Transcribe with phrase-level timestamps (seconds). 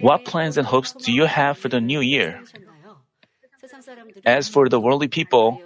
[0.00, 2.42] What plans and hopes do you have for the new year?
[4.24, 5.60] As for the worldly people,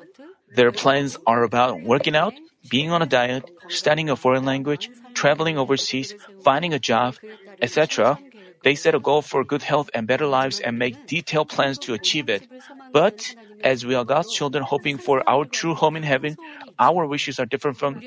[0.54, 2.34] their plans are about working out,
[2.68, 7.16] being on a diet, studying a foreign language, traveling overseas, finding a job,
[7.60, 8.19] etc.
[8.63, 11.95] They set a goal for good health and better lives and make detailed plans to
[11.95, 12.47] achieve it.
[12.92, 16.37] But as we are God's children hoping for our true home in heaven,
[16.78, 18.02] our wishes are different from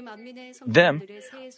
[0.65, 1.03] them.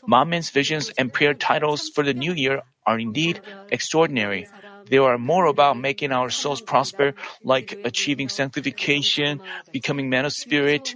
[0.08, 4.48] Manmin's visions and prayer titles for the new year are indeed extraordinary.
[4.90, 9.42] They are more about making our souls prosper, like achieving sanctification,
[9.74, 10.96] becoming men of spirit,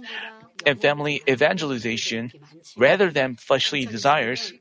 [0.66, 2.32] and family evangelization
[2.76, 4.52] rather than fleshly desires.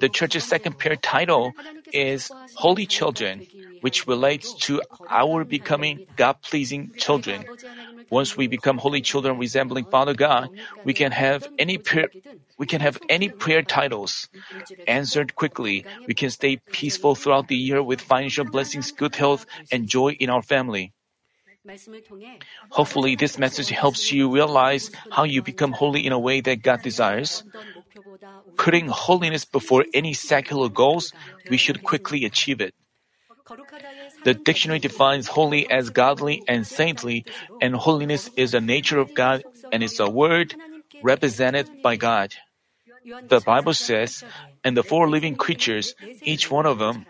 [0.00, 1.52] The church's second prayer title
[1.92, 3.42] is Holy Children,
[3.80, 7.44] which relates to our becoming God pleasing children.
[8.10, 10.50] Once we become holy children resembling Father God,
[10.84, 12.08] we can have any prayer,
[12.58, 14.28] we can have any prayer titles
[14.86, 15.84] answered quickly.
[16.06, 20.28] We can stay peaceful throughout the year with financial blessings, good health, and joy in
[20.30, 20.92] our family.
[22.70, 26.82] Hopefully, this message helps you realize how you become holy in a way that God
[26.82, 27.44] desires.
[28.56, 31.12] Putting holiness before any secular goals,
[31.48, 32.74] we should quickly achieve it.
[34.24, 37.24] The dictionary defines holy as godly and saintly,
[37.60, 40.54] and holiness is the nature of God and is a word
[41.02, 42.34] represented by God.
[43.28, 44.24] The Bible says,
[44.64, 47.06] and the four living creatures, each one of them,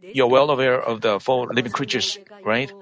[0.00, 2.72] you're well aware of the four living creatures, right?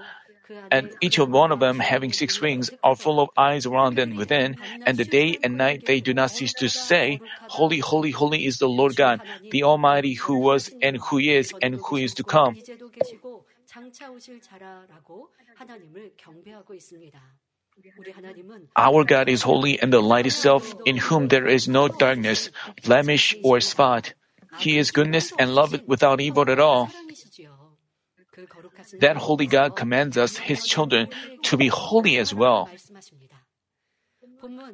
[0.70, 4.16] And each of one of them having six wings are full of eyes around and
[4.16, 8.46] within, and the day and night they do not cease to say, Holy, holy, holy
[8.46, 9.20] is the Lord God,
[9.50, 12.56] the Almighty who was and who is and who is to come.
[18.76, 22.50] Our God is holy and the light itself, in whom there is no darkness,
[22.84, 24.14] blemish, or spot.
[24.58, 26.90] He is goodness and love without evil at all.
[29.00, 31.08] That holy God commands us, his children,
[31.42, 32.68] to be holy as well.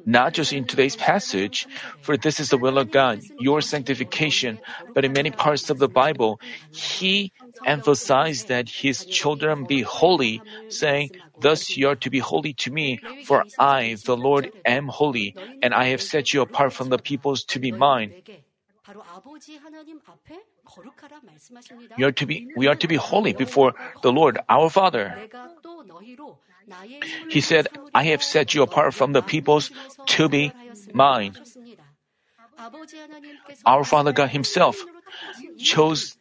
[0.05, 1.67] Not just in today's passage,
[2.01, 4.59] for this is the will of God, your sanctification,
[4.93, 6.39] but in many parts of the Bible,
[6.71, 7.31] He
[7.65, 12.99] emphasized that His children be holy, saying, Thus you are to be holy to me,
[13.25, 17.43] for I, the Lord, am holy, and I have set you apart from the peoples
[17.45, 18.13] to be mine.
[21.97, 25.13] We are to be, we are to be holy before the Lord, our Father.
[27.29, 29.71] He said, I have set you apart from the peoples
[30.17, 30.51] to be
[30.93, 31.35] mine.
[33.65, 34.83] Our Father God Himself
[35.57, 36.17] chose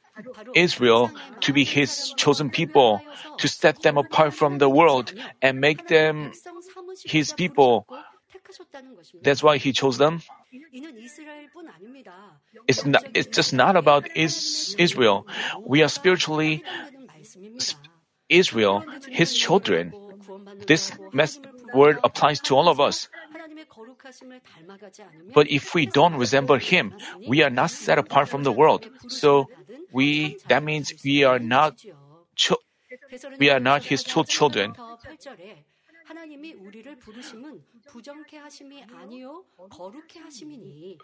[0.54, 3.02] Israel to be His chosen people,
[3.38, 6.32] to set them apart from the world and make them
[7.04, 7.86] His people.
[9.22, 10.22] That's why He chose them.
[12.68, 15.26] It's not, it's just not about is, Israel.
[15.64, 16.64] We are spiritually
[18.28, 19.94] Israel, His children.
[20.66, 21.40] This mes-
[21.72, 23.08] word applies to all of us.
[25.34, 26.94] But if we don't resemble Him,
[27.26, 28.88] we are not set apart from the world.
[29.08, 29.48] So
[29.92, 31.84] we, that means we are not,
[32.34, 32.62] cho-
[33.38, 34.74] we are not His true children.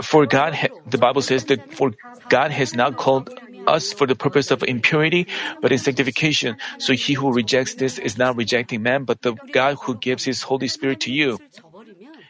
[0.03, 1.93] For God, the Bible says that for
[2.29, 3.31] God has not called
[3.67, 5.27] us for the purpose of impurity,
[5.61, 6.57] but in sanctification.
[6.79, 10.43] So he who rejects this is not rejecting man, but the God who gives his
[10.43, 11.39] Holy Spirit to you.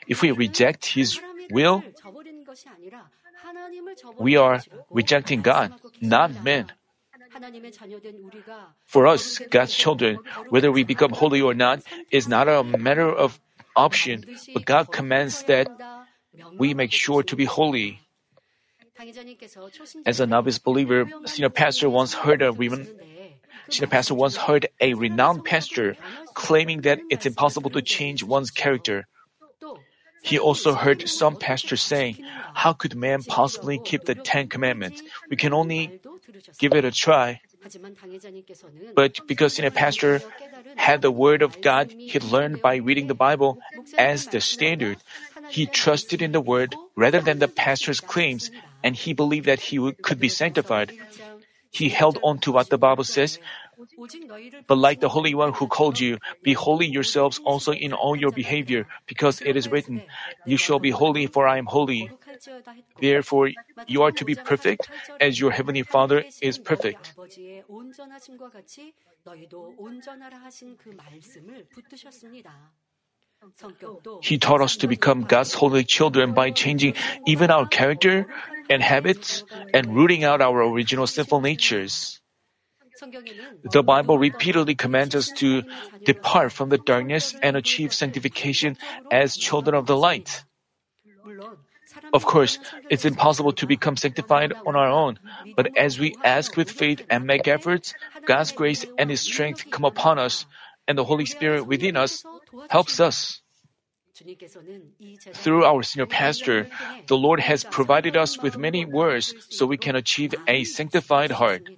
[0.07, 1.85] If we reject his will,
[4.19, 6.73] we are rejecting God, not men.
[8.87, 13.41] For us, God's children, whether we become holy or not, is not a matter of
[13.77, 15.69] option, but God commands that
[16.59, 18.01] we make sure to be holy.
[20.07, 22.53] As a novice believer, senior pastor once heard a
[23.69, 25.97] senior pastor once heard a renowned pastor
[26.35, 29.07] claiming that it's impossible to change one's character.
[30.23, 32.23] He also heard some pastors saying,
[32.55, 35.03] How could man possibly keep the Ten Commandments?
[35.29, 36.01] We can only
[36.59, 37.41] give it a try.
[38.95, 40.21] But because senior pastor
[40.77, 43.59] had the Word of God he learned by reading the Bible
[43.97, 44.99] as the standard,
[45.49, 48.51] he trusted in the Word rather than the pastor's claims,
[48.83, 50.93] and he believed that he could be sanctified.
[51.71, 53.39] He held on to what the Bible says,
[54.67, 58.31] but like the Holy One who called you, be holy yourselves also in all your
[58.31, 60.03] behavior, because it is written,
[60.45, 62.11] You shall be holy, for I am holy.
[63.01, 63.51] Therefore,
[63.87, 64.89] you are to be perfect,
[65.21, 67.15] as your heavenly Father is perfect.
[74.23, 76.95] He taught us to become God's holy children by changing
[77.27, 78.27] even our character
[78.71, 79.43] and habits
[79.75, 82.22] and rooting out our original sinful natures.
[83.71, 85.63] The Bible repeatedly commands us to
[86.05, 88.77] depart from the darkness and achieve sanctification
[89.11, 90.45] as children of the light.
[92.13, 92.59] Of course,
[92.91, 95.19] it's impossible to become sanctified on our own,
[95.57, 97.95] but as we ask with faith and make efforts,
[98.25, 100.47] God's grace and His strength come upon us,
[100.89, 102.25] and the Holy Spirit within us
[102.71, 103.41] helps us.
[105.35, 106.69] Through our senior pastor,
[107.07, 111.69] the Lord has provided us with many words so we can achieve a sanctified heart.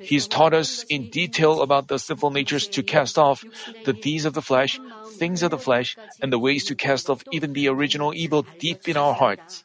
[0.00, 3.44] He's taught us in detail about the sinful natures to cast off,
[3.84, 4.80] the deeds of the flesh,
[5.18, 8.88] things of the flesh, and the ways to cast off even the original evil deep
[8.88, 9.64] in our hearts.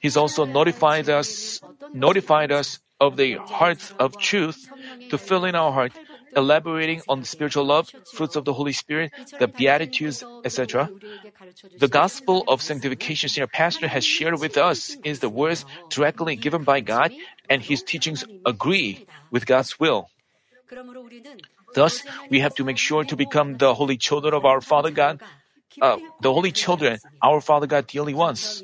[0.00, 1.60] He's also notified us,
[1.94, 4.68] notified us of the hearts of truth
[5.10, 5.92] to fill in our heart
[6.36, 10.90] elaborating on spiritual love, fruits of the Holy Spirit, the Beatitudes, etc.
[11.78, 16.64] The gospel of sanctification senior pastor has shared with us is the words directly given
[16.64, 17.12] by God,
[17.48, 20.08] and his teachings agree with God's will.
[21.74, 25.20] Thus, we have to make sure to become the holy children of our Father God,
[25.80, 28.62] uh, the holy children our Father God dearly wants.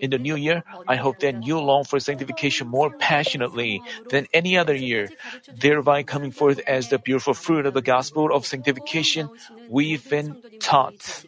[0.00, 4.56] In the new year, I hope that you long for sanctification more passionately than any
[4.56, 5.10] other year,
[5.52, 9.30] thereby coming forth as the beautiful fruit of the gospel of sanctification
[9.68, 11.24] we've been taught.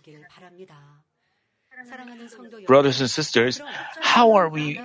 [2.66, 3.60] Brothers and sisters,
[4.00, 4.80] how are we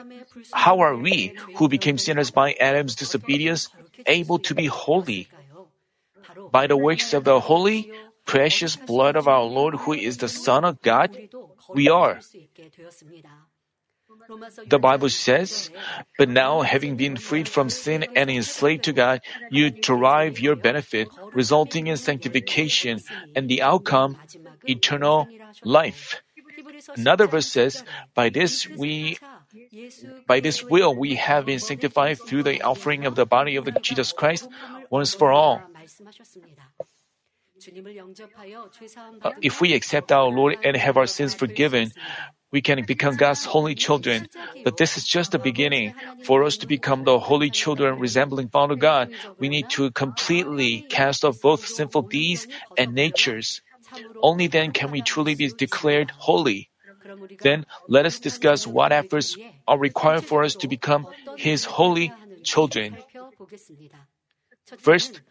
[0.53, 3.69] how are we who became sinners by Adam's disobedience
[4.06, 5.27] able to be holy?
[6.51, 7.91] By the works of the holy,
[8.25, 11.18] precious blood of our Lord who is the Son of God,
[11.74, 12.19] we are.
[14.68, 15.70] The Bible says,
[16.18, 21.10] But now, having been freed from sin and enslaved to God, you derive your benefit,
[21.34, 23.00] resulting in sanctification,
[23.36, 24.18] and the outcome,
[24.68, 25.28] eternal
[25.64, 26.22] life.
[26.96, 27.84] Another verse says,
[28.14, 29.18] By this we
[30.26, 33.72] by this will we have been sanctified through the offering of the body of the
[33.72, 34.48] Jesus Christ
[34.90, 35.62] once for all.
[39.22, 41.92] Uh, if we accept our Lord and have our sins forgiven,
[42.54, 44.30] we can become God's holy children.
[44.64, 45.96] But this is just the beginning.
[46.24, 49.10] For us to become the holy children resembling Father God,
[49.40, 52.48] we need to completely cast off both sinful deeds
[52.78, 53.62] and natures.
[54.22, 56.70] Only then can we truly be declared holy.
[57.42, 59.36] Then let us discuss what efforts
[59.68, 62.14] are required for us to become His holy
[62.44, 62.98] children.
[64.78, 65.22] First,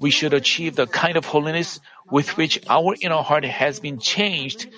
[0.00, 1.80] we should achieve the kind of holiness
[2.10, 4.68] with which our inner heart has been changed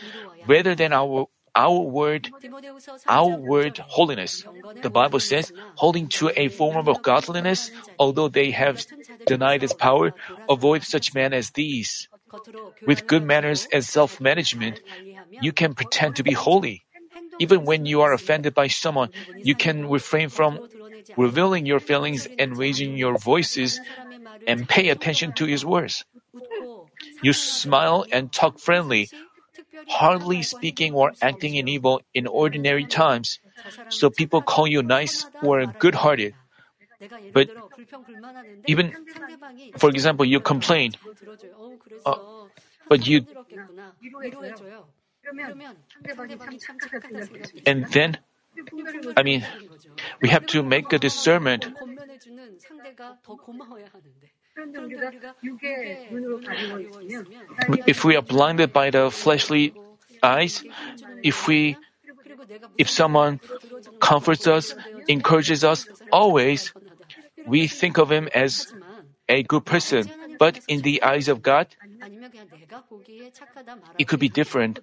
[0.46, 2.30] rather than our our word,
[3.08, 4.44] our word holiness.
[4.82, 8.84] The Bible says, holding to a form of godliness, although they have
[9.26, 10.12] denied its power,
[10.48, 12.08] avoid such men as these.
[12.86, 14.80] With good manners and self-management,
[15.30, 16.84] you can pretend to be holy.
[17.38, 19.10] Even when you are offended by someone,
[19.42, 20.60] you can refrain from
[21.16, 23.80] revealing your feelings and raising your voices
[24.46, 26.04] and pay attention to his words.
[27.22, 29.08] You smile and talk friendly,
[29.88, 33.38] hardly speaking or acting in evil in ordinary times,
[33.88, 36.34] so people call you nice or good hearted.
[37.32, 37.50] But
[38.66, 38.92] even,
[39.76, 40.92] for example, you complain,
[42.06, 42.14] uh,
[42.88, 43.26] but you,
[47.66, 48.18] and then,
[49.16, 49.44] I mean,
[50.20, 51.68] we have to make a discernment.
[57.86, 59.74] If we are blinded by the fleshly
[60.22, 60.62] eyes,
[61.22, 61.76] if we,
[62.78, 63.40] if someone
[64.00, 64.74] comforts us,
[65.08, 66.72] encourages us, always,
[67.46, 68.72] we think of him as
[69.28, 70.10] a good person.
[70.38, 71.68] But in the eyes of God,
[73.98, 74.80] it could be different.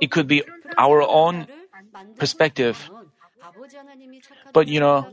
[0.00, 0.42] It could be
[0.78, 1.46] our own
[2.18, 2.90] perspective.
[4.52, 5.06] But you know,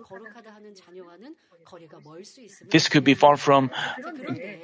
[2.69, 3.71] this could be far from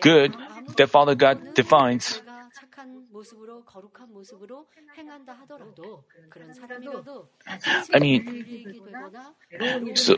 [0.01, 0.35] good
[0.77, 2.21] that Father God defines.
[7.93, 10.15] I mean, so,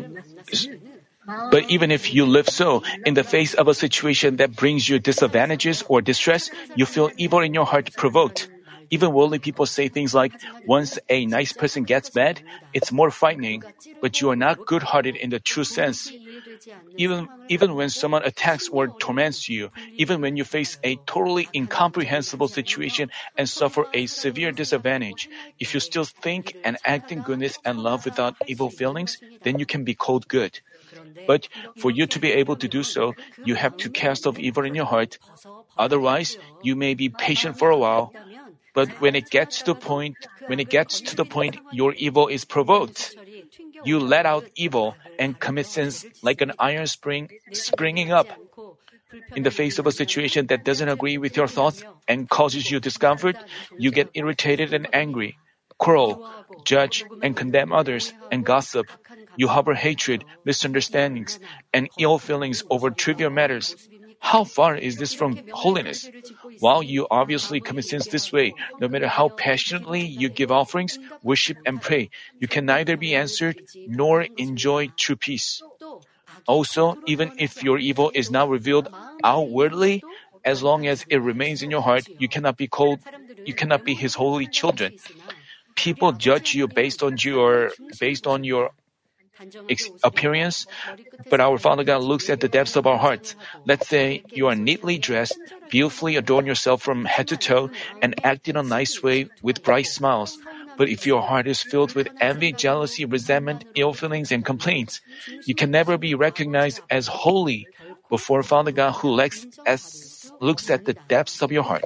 [1.51, 4.99] but even if you live so, in the face of a situation that brings you
[4.99, 8.49] disadvantages or distress, you feel evil in your heart provoked.
[8.89, 12.41] Even worldly people say things like, once a nice person gets bad,
[12.73, 13.63] it's more frightening,
[14.01, 16.13] but you are not good hearted in the true sense.
[16.97, 22.47] Even, even when someone attacks or torments you, even when you face a totally incomprehensible
[22.47, 25.29] situation and suffer a severe disadvantage,
[25.59, 29.65] if you still think and act in goodness and love without evil feelings, then you
[29.65, 30.59] can be called good.
[31.27, 34.65] But for you to be able to do so, you have to cast off evil
[34.65, 35.19] in your heart
[35.77, 38.13] Otherwise, you may be patient for a while.
[38.77, 42.45] But when it gets to point, when it gets to the point your evil is
[42.45, 43.17] provoked,
[43.83, 48.29] you let out evil and commit sins like an iron spring springing up.
[49.35, 52.79] In the face of a situation that doesn't agree with your thoughts and causes you
[52.79, 53.37] discomfort,
[53.79, 55.39] you get irritated and angry,
[55.79, 56.21] quarrel,
[56.63, 58.91] judge, and condemn others, and gossip.
[59.37, 61.39] You harbor hatred, misunderstandings,
[61.73, 63.73] and ill feelings over trivial matters.
[64.19, 66.09] How far is this from holiness?
[66.59, 71.57] While you obviously commit sins this way, no matter how passionately you give offerings, worship,
[71.65, 72.09] and pray,
[72.39, 75.61] you can neither be answered nor enjoy true peace.
[76.47, 78.87] Also, even if your evil is not revealed
[79.23, 80.03] outwardly,
[80.43, 82.99] as long as it remains in your heart, you cannot be called,
[83.45, 84.95] you cannot be His holy children.
[85.75, 88.71] People judge you based on your based on your
[90.03, 90.67] appearance,
[91.29, 93.35] but our Father God looks at the depths of our hearts.
[93.65, 95.37] Let's say you are neatly dressed,
[95.69, 97.69] beautifully adorn yourself from head to toe,
[98.01, 100.37] and act in a nice way with bright smiles.
[100.77, 105.01] But if your heart is filled with envy, jealousy, resentment, ill feelings, and complaints,
[105.45, 107.67] you can never be recognized as holy
[108.09, 109.45] before Father God who looks,
[110.39, 111.83] looks at the depths of your heart.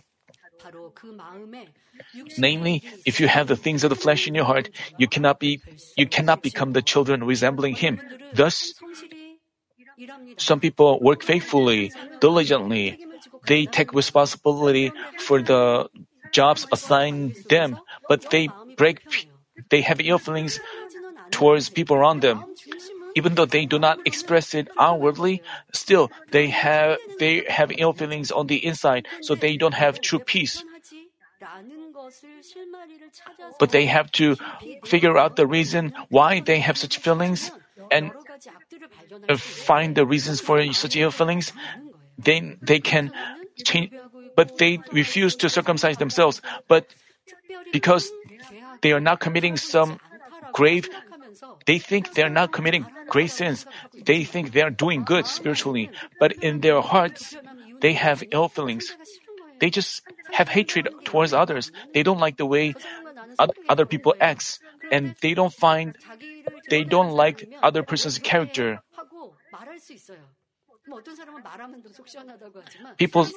[2.38, 5.62] Namely, if you have the things of the flesh in your heart, you cannot be
[5.96, 8.00] you cannot become the children resembling him.
[8.34, 8.74] Thus,
[10.38, 13.00] some people work faithfully, diligently.
[13.48, 15.90] They take responsibility for the
[16.32, 19.28] jobs assigned them, but they break
[19.70, 20.60] they have ill feelings
[21.32, 22.44] towards people around them.
[23.16, 28.32] Even though they do not express it outwardly, still they have they have ill feelings
[28.32, 30.64] on the inside, so they don't have true peace.
[33.60, 34.36] But they have to
[34.86, 37.52] figure out the reason why they have such feelings
[37.92, 38.12] and
[39.38, 41.54] find the reasons for such ill feelings.
[42.18, 43.12] Then they can
[43.64, 43.92] change,
[44.36, 46.42] but they refuse to circumcise themselves.
[46.68, 46.88] But
[47.72, 48.12] because
[48.82, 50.00] they are not committing some
[50.54, 50.90] grave,
[51.66, 53.66] they think they are not committing great sins.
[53.94, 55.90] They think they are doing good spiritually,
[56.20, 57.36] but in their hearts,
[57.82, 58.96] they have ill feelings.
[59.62, 60.02] They just
[60.34, 61.72] have hatred towards others.
[61.94, 62.74] They don't like the way
[63.70, 64.60] other people acts,
[64.92, 65.96] and they don't find
[66.70, 68.82] they don't like other person's character.
[72.98, 73.28] People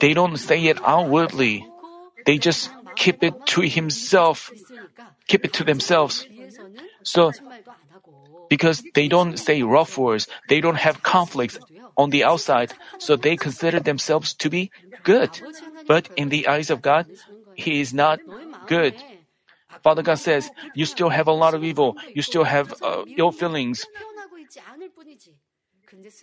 [0.00, 1.68] they don't say it outwardly.
[2.24, 4.50] They just keep it to himself,
[5.28, 6.26] keep it to themselves.
[7.02, 7.32] So
[8.48, 11.58] because they don't say rough words, they don't have conflicts
[11.96, 14.70] on the outside, so they consider themselves to be
[15.02, 15.30] good.
[15.86, 17.06] But in the eyes of God,
[17.54, 18.20] He is not
[18.66, 18.94] good.
[19.82, 23.32] Father God says, You still have a lot of evil, you still have uh, ill
[23.32, 23.86] feelings.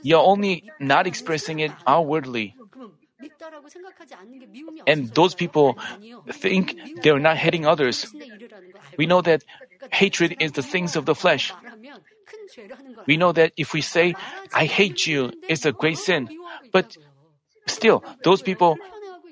[0.01, 2.55] You're only not expressing it outwardly.
[4.85, 5.77] And those people
[6.29, 8.05] think they're not hating others.
[8.97, 9.43] We know that
[9.91, 11.51] hatred is the things of the flesh.
[13.05, 14.15] We know that if we say,
[14.53, 16.29] I hate you, it's a great sin.
[16.71, 16.97] But
[17.67, 18.77] still, those people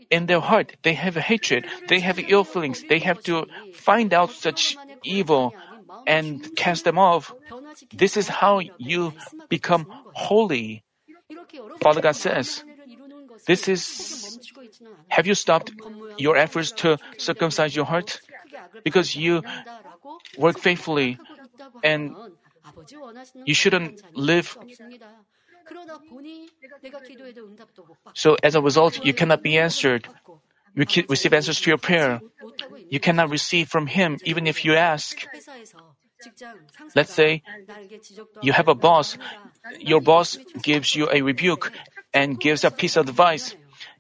[0.10, 4.14] in their heart, they have a hatred, they have ill feelings, they have to find
[4.14, 5.54] out such evil
[6.08, 7.34] and cast them off.
[7.94, 9.14] This is how you
[9.50, 10.84] become holy.
[11.82, 12.64] Father God says,
[13.48, 14.40] this is,
[15.10, 15.72] have you stopped
[16.18, 18.22] your efforts to circumcise your heart?
[18.84, 19.42] Because you
[20.38, 21.18] work faithfully
[21.84, 22.16] and
[23.46, 24.58] you shouldn't live.
[28.14, 30.08] So as a result, you cannot be answered.
[30.76, 32.22] You receive answers to your prayer.
[32.90, 35.26] You cannot receive from Him even if you ask.
[36.96, 37.44] Let's say
[38.42, 39.18] you have a boss.
[39.80, 41.72] Your boss gives you a rebuke
[42.14, 43.56] and gives a piece of advice.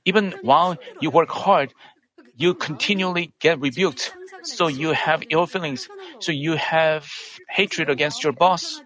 [0.06, 1.74] Even while you work hard,
[2.36, 4.14] you continually get rebuked.
[4.46, 5.90] So you have ill feelings.
[6.20, 7.10] So you have
[7.50, 8.82] hatred against your boss.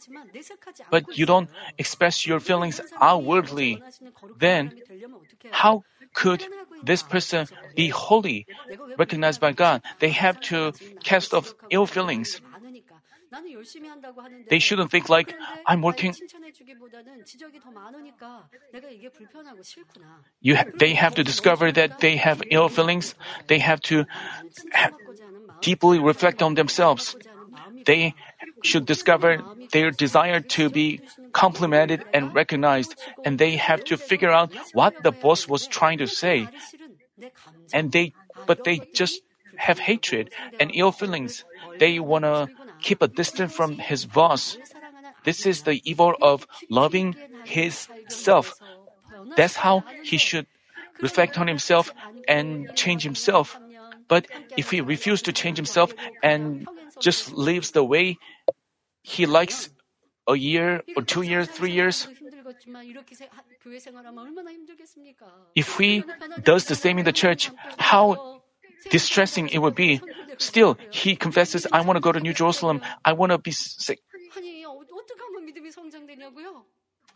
[0.89, 3.83] But you don't express your feelings outwardly.
[4.37, 4.71] Then
[5.51, 6.43] how could
[6.83, 8.47] this person be holy,
[8.97, 9.83] recognized by God?
[9.99, 10.73] They have to
[11.03, 12.41] cast off ill feelings.
[14.49, 15.35] They shouldn't think like,
[15.67, 16.15] I'm working.
[20.41, 23.15] You ha- they have to discover that they have ill feelings.
[23.47, 24.05] They have to
[24.73, 24.91] ha-
[25.61, 27.15] deeply reflect on themselves.
[27.85, 28.15] They
[28.63, 31.01] should discover their desire to be
[31.33, 36.07] complimented and recognized, and they have to figure out what the boss was trying to
[36.07, 36.49] say.
[37.73, 38.13] And they,
[38.47, 39.21] but they just
[39.57, 41.43] have hatred and ill feelings.
[41.79, 42.49] They wanna
[42.81, 44.57] keep a distance from his boss.
[45.23, 48.55] This is the evil of loving his self.
[49.35, 50.47] That's how he should
[51.01, 51.91] reflect on himself
[52.27, 53.59] and change himself.
[54.07, 55.93] But if he refuses to change himself
[56.23, 56.67] and
[56.99, 58.17] just lives the way
[59.03, 59.69] he likes
[60.27, 62.07] a year or two years, three years,
[65.55, 66.03] if he
[66.43, 68.41] does the same in the church, how
[68.89, 70.01] distressing it would be.
[70.37, 72.81] Still, he confesses, I want to go to New Jerusalem.
[73.03, 73.99] I want to be sick.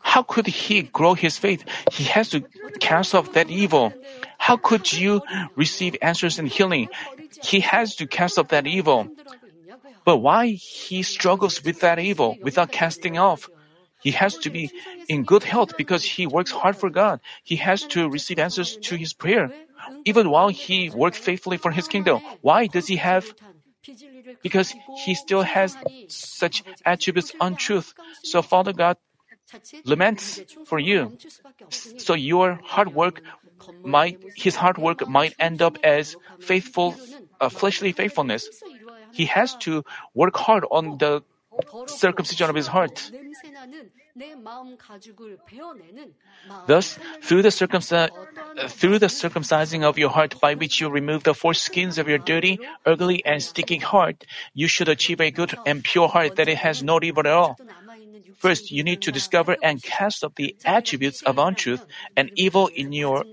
[0.00, 1.64] How could he grow his faith?
[1.90, 2.44] He has to
[2.78, 3.92] cast off that evil.
[4.38, 5.22] How could you
[5.56, 6.88] receive answers and healing?
[7.42, 9.08] He has to cast off that evil.
[10.04, 13.48] But why he struggles with that evil without casting off?
[14.02, 14.70] He has to be
[15.08, 17.20] in good health because he works hard for God.
[17.42, 19.50] He has to receive answers to his prayer.
[20.04, 23.34] Even while he worked faithfully for his kingdom, why does he have?
[24.42, 24.74] Because
[25.04, 25.76] he still has
[26.08, 27.94] such attributes untruth.
[28.22, 28.96] So Father God
[29.84, 31.12] laments for you.
[31.70, 33.22] So your hard work
[33.82, 36.96] might, his hard work might end up as faithful,
[37.40, 38.48] uh, fleshly faithfulness.
[39.12, 41.22] He has to work hard on the
[41.86, 43.10] circumcision of his heart.
[46.66, 48.10] Thus, through the, circumci-
[48.58, 52.18] uh, through the circumcising of your heart by which you remove the foreskins of your
[52.18, 56.58] dirty, ugly, and sticky heart, you should achieve a good and pure heart that it
[56.58, 57.56] has no evil at all.
[58.36, 62.92] First, you need to discover and cast off the attributes of untruth and evil in
[62.92, 63.24] your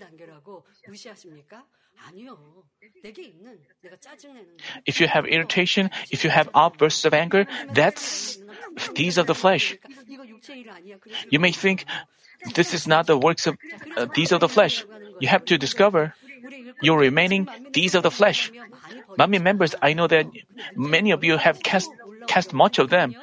[4.86, 8.38] if you have irritation, if you have outbursts of anger, that's
[8.94, 9.78] deeds of the flesh.
[11.30, 11.86] You may think
[12.56, 13.58] this is not the works of
[13.98, 14.86] uh, deeds of the flesh.
[15.20, 16.14] You have to discover
[16.82, 18.52] your remaining deeds of the flesh.
[19.18, 20.26] Many members, I know that
[20.76, 21.90] many of you have cast
[22.28, 23.16] cast much of them.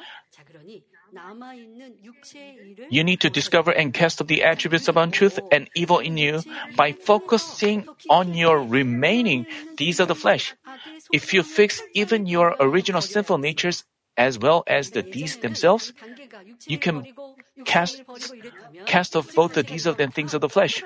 [2.89, 6.41] You need to discover and cast off the attributes of untruth and evil in you
[6.75, 9.45] by focusing on your remaining
[9.75, 10.55] deeds of the flesh.
[11.11, 13.83] If you fix even your original sinful natures
[14.17, 15.93] as well as the deeds themselves,
[16.67, 17.07] you can
[17.65, 18.03] cast,
[18.85, 20.83] cast off both the deeds of and things of the flesh.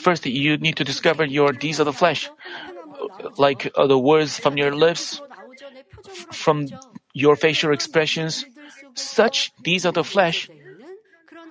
[0.00, 2.30] First, you need to discover your deeds of the flesh,
[3.38, 5.20] like the words from your lips,
[6.32, 6.68] from
[7.14, 8.44] your facial expressions,
[8.94, 10.48] such deeds of the flesh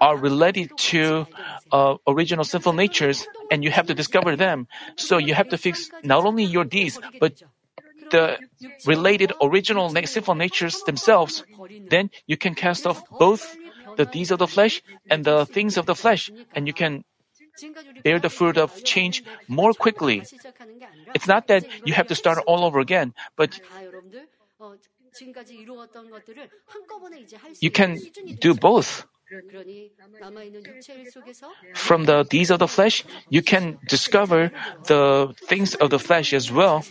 [0.01, 1.25] are related to
[1.71, 4.67] uh, original sinful natures, and you have to discover them.
[4.97, 7.41] So you have to fix not only your deeds, but
[8.11, 8.37] the
[8.85, 11.43] related original sinful natures themselves.
[11.89, 13.55] Then you can cast off both
[13.97, 17.03] the deeds of the flesh and the things of the flesh, and you can
[18.03, 20.23] bear the fruit of change more quickly.
[21.15, 23.59] It's not that you have to start all over again, but
[27.59, 27.99] you can
[28.39, 29.05] do both.
[31.73, 34.51] From the deeds of the flesh, you can discover
[34.85, 36.85] the things of the flesh as well.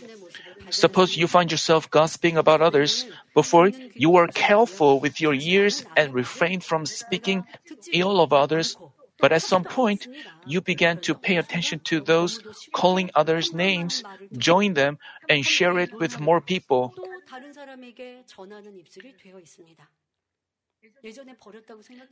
[0.69, 3.05] Suppose you find yourself gossiping about others.
[3.33, 7.45] Before, you were careful with your ears and refrained from speaking
[7.93, 8.75] ill of others.
[9.19, 10.07] But at some point,
[10.45, 12.39] you began to pay attention to those
[12.73, 14.03] calling others names,
[14.37, 14.97] join them,
[15.29, 16.93] and share it with more people.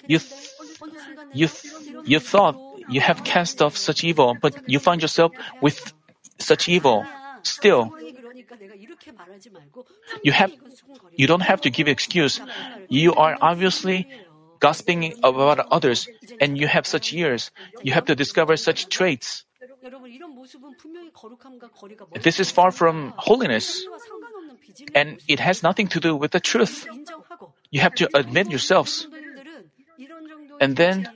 [0.08, 0.50] You, th-
[1.34, 1.74] you, th-
[2.06, 2.56] you thought
[2.90, 5.94] you have cast off such evil, but you find yourself with
[6.40, 7.06] such evil.
[7.44, 7.92] Still,
[10.24, 10.52] you have,
[11.16, 12.42] you don't have to give excuse.
[12.90, 14.08] You are obviously
[14.60, 16.08] gossiping about others,
[16.40, 17.52] and you have such ears.
[17.84, 19.46] You have to discover such traits.
[22.22, 23.86] This is far from holiness,
[24.96, 26.88] and it has nothing to do with the truth.
[27.72, 29.08] You have to admit yourselves.
[30.60, 31.10] And then,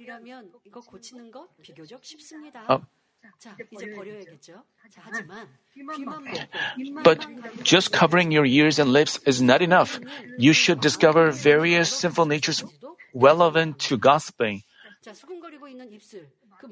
[2.68, 2.80] uh,
[7.04, 7.26] but
[7.64, 10.00] just covering your ears and lips is not enough.
[10.38, 12.64] You should discover various sinful natures
[13.14, 14.64] relevant to gossiping.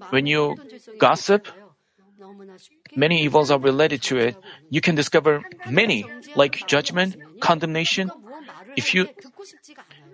[0.09, 0.57] When you
[0.97, 1.47] gossip,
[2.95, 4.35] many evils are related to it.
[4.69, 8.11] You can discover many, like judgment, condemnation.
[8.75, 9.07] If you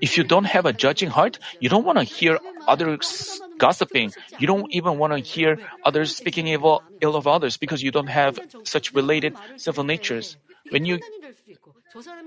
[0.02, 4.12] if you don't have a judging heart, you don't want to hear others gossiping.
[4.40, 8.10] You don't even want to hear others speaking evil, ill of others because you don't
[8.10, 10.38] have such related sinful natures.
[10.70, 11.00] When you,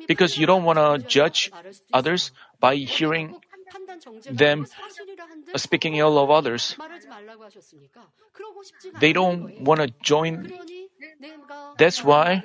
[0.07, 1.51] because you don't want to judge
[1.93, 3.35] others by hearing
[4.31, 4.67] them
[5.57, 6.77] speaking ill of others.
[9.01, 10.53] They don't want to join.
[11.79, 12.43] That's why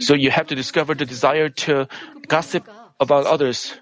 [0.00, 1.88] so you have to discover the desire to
[2.28, 2.68] gossip
[3.00, 3.74] about others.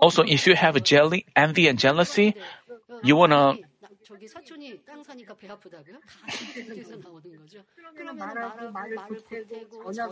[0.00, 2.34] Also, if you have a jelly, envy and jealousy,
[3.02, 3.16] you
[4.08, 4.22] wanna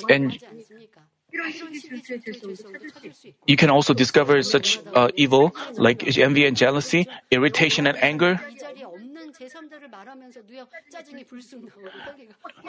[0.11, 0.39] and
[3.47, 8.41] you can also discover such uh, evil like envy and jealousy, irritation and anger.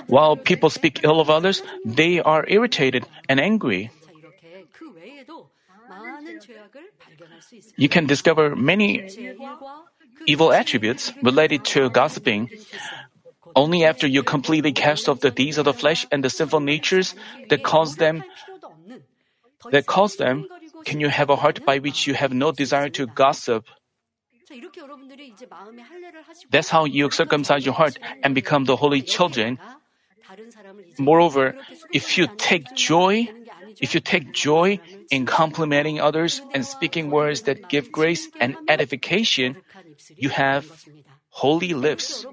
[0.07, 3.91] While people speak ill of others, they are irritated and angry.
[7.77, 9.07] You can discover many
[10.25, 12.49] evil attributes related to gossiping.
[13.55, 17.15] Only after you completely cast off the deeds of the flesh and the sinful natures
[17.49, 18.23] that cause them
[19.71, 20.45] that cause them
[20.85, 23.65] can you have a heart by which you have no desire to gossip.
[26.51, 29.59] That's how you circumcise your heart and become the holy children.
[30.99, 31.55] Moreover,
[31.91, 33.27] if you take joy,
[33.81, 39.57] if you take joy in complimenting others and speaking words that give grace and edification,
[40.17, 40.65] you have
[41.29, 42.25] holy lips.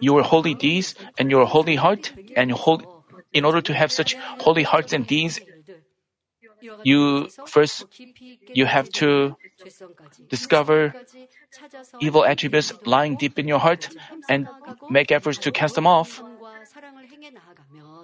[0.00, 2.86] Your holy deeds and your holy heart and holy,
[3.32, 5.40] in order to have such holy hearts and deeds,
[6.82, 7.86] you first
[8.52, 9.36] you have to
[10.28, 10.94] discover
[12.00, 13.88] evil attributes lying deep in your heart
[14.28, 14.48] and
[14.90, 16.22] make efforts to cast them off.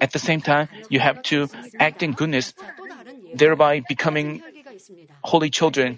[0.01, 2.53] At the same time, you have to act in goodness,
[3.33, 4.41] thereby becoming
[5.23, 5.97] holy children.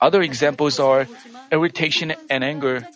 [0.00, 1.08] Other examples are
[1.50, 2.86] irritation and anger.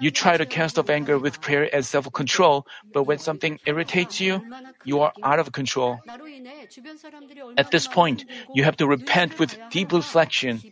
[0.00, 4.20] You try to cast off anger with prayer and self control, but when something irritates
[4.20, 4.42] you,
[4.84, 6.00] you are out of control.
[7.56, 10.62] At this point, you have to repent with deep reflection.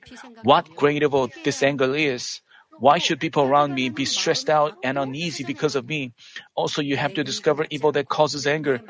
[0.42, 2.40] What great evil this anger is.
[2.81, 6.12] Why should people around me be stressed out and uneasy because of me?
[6.55, 8.81] Also, you have to discover evil that causes anger.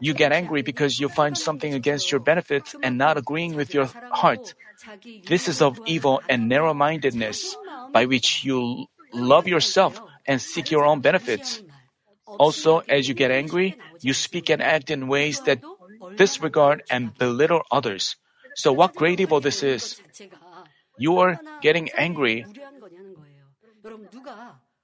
[0.00, 3.90] You get angry because you find something against your benefits and not agreeing with your
[4.12, 4.54] heart.
[5.26, 7.56] This is of evil and narrow mindedness,
[7.92, 11.62] by which you love yourself and seek your own benefits.
[12.38, 15.58] Also, as you get angry, you speak and act in ways that
[16.16, 18.14] disregard and belittle others.
[18.54, 20.00] So, what great evil this is!
[20.96, 22.46] You are getting angry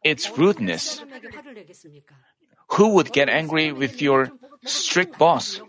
[0.04, 1.02] it's rudeness.
[2.72, 4.30] Who would get angry with your
[4.64, 5.60] strict boss?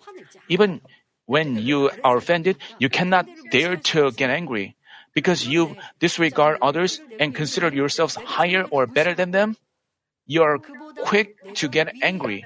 [0.47, 0.81] Even
[1.25, 4.75] when you are offended, you cannot dare to get angry
[5.13, 9.57] because you disregard others and consider yourselves higher or better than them.
[10.25, 10.59] You are
[11.01, 12.45] quick to get angry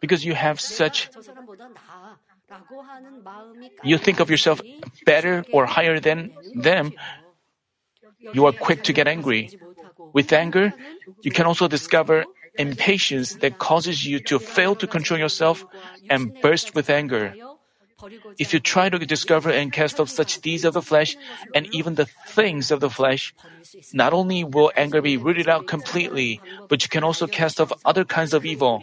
[0.00, 1.10] because you have such
[3.82, 4.60] you think of yourself
[5.04, 6.92] better or higher than them
[8.32, 9.50] you are quick to get angry.
[10.12, 10.72] With anger,
[11.22, 12.24] you can also discover
[12.58, 15.64] impatience that causes you to fail to control yourself
[16.10, 17.34] and burst with anger.
[18.38, 21.16] If you try to discover and cast off such deeds of the flesh
[21.54, 23.32] and even the things of the flesh,
[23.92, 28.04] not only will anger be rooted out completely, but you can also cast off other
[28.04, 28.82] kinds of evil.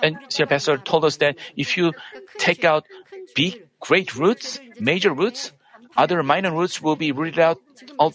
[0.00, 1.92] And Sir Pastor told us that if you
[2.38, 2.86] take out
[3.34, 5.52] big, great roots, major roots,
[5.96, 7.60] other minor roots will be rooted out
[7.98, 8.12] all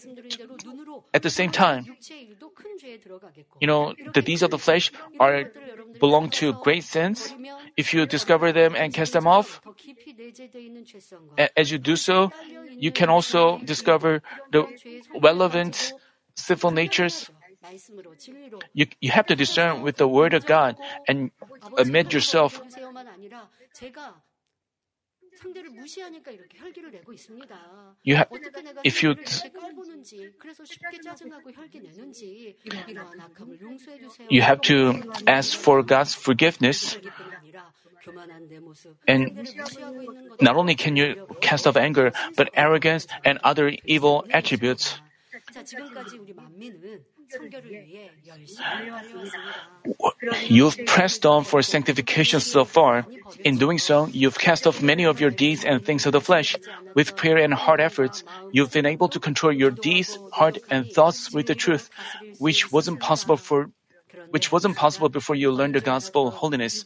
[1.13, 1.85] at the same time.
[3.59, 5.51] You know, the deeds of the flesh are
[5.99, 7.33] belong to great sins.
[7.77, 9.61] If you discover them and cast them off,
[11.55, 12.31] as you do so,
[12.69, 14.65] you can also discover the
[15.21, 15.93] relevant
[16.35, 17.29] sinful natures.
[18.73, 21.31] You, you have to discern with the word of God and
[21.77, 22.61] admit yourself
[28.04, 28.28] you have,
[28.84, 29.15] if you
[34.30, 36.97] you have to ask for God's forgiveness.
[39.08, 39.47] And
[40.41, 44.99] not only can you cast off anger, but arrogance and other evil attributes.
[50.47, 53.05] You've pressed on for sanctification so far.
[53.43, 56.55] In doing so, you've cast off many of your deeds and things of the flesh.
[56.95, 61.31] With prayer and hard efforts, you've been able to control your deeds, heart, and thoughts
[61.31, 61.89] with the truth,
[62.39, 63.69] which wasn't possible for
[64.31, 66.85] which wasn't possible before you learned the gospel of holiness.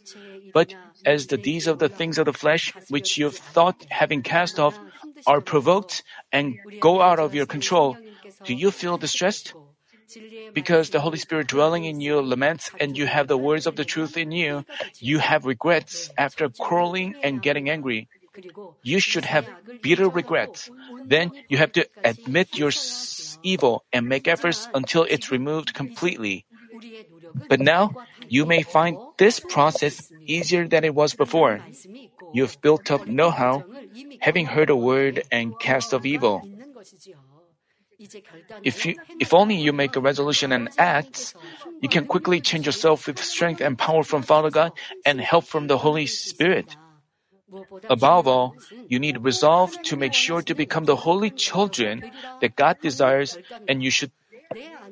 [0.54, 0.76] But
[1.06, 4.80] as the deeds of the things of the flesh, which you've thought having cast off,
[5.26, 7.98] are provoked and go out of your control,
[8.44, 9.54] Do you feel distressed?
[10.54, 13.86] Because the Holy Spirit dwelling in you laments and you have the words of the
[13.86, 14.66] truth in you,
[15.00, 18.08] you have regrets after quarreling and getting angry.
[18.84, 19.48] You should have
[19.82, 20.70] bitter regrets.
[21.06, 22.72] Then you have to admit your
[23.44, 26.46] evil and make efforts until it's removed completely.
[27.50, 27.96] But now,
[28.30, 31.62] you may find this process easier than it was before.
[32.34, 33.66] You've built up know how,
[34.20, 36.48] having heard a word and cast off evil.
[38.64, 41.36] If, you, if only you make a resolution and act,
[41.82, 44.72] you can quickly change yourself with strength and power from Father God
[45.06, 46.76] and help from the Holy Spirit.
[47.90, 48.56] Above all,
[48.88, 52.04] you need resolve to make sure to become the holy children
[52.42, 53.38] that God desires,
[53.68, 54.12] and you should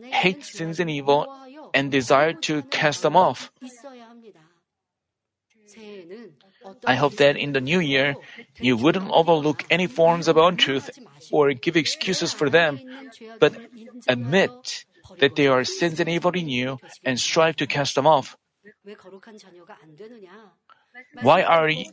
[0.03, 1.27] hate sins and evil
[1.73, 3.51] and desire to cast them off.
[6.85, 8.15] I hope that in the new year,
[8.59, 10.89] you wouldn't overlook any forms of untruth
[11.31, 12.79] or give excuses for them,
[13.39, 13.53] but
[14.07, 14.85] admit
[15.19, 18.37] that they are sins and evil in you and strive to cast them off.
[21.21, 21.85] Why are you,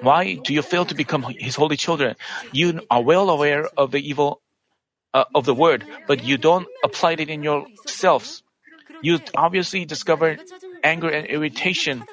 [0.00, 2.16] why do you fail to become his holy children?
[2.52, 4.40] You are well aware of the evil
[5.14, 8.42] uh, of the word, but you don't apply it in yourselves.
[9.02, 10.36] You obviously discover
[10.84, 12.04] anger and irritation,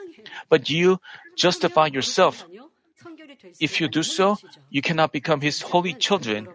[0.50, 1.00] but you
[1.36, 2.46] justify yourself.
[3.60, 4.38] If you do so,
[4.70, 6.48] you cannot become His holy children.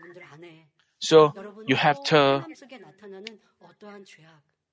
[1.01, 1.33] So
[1.67, 2.45] you have to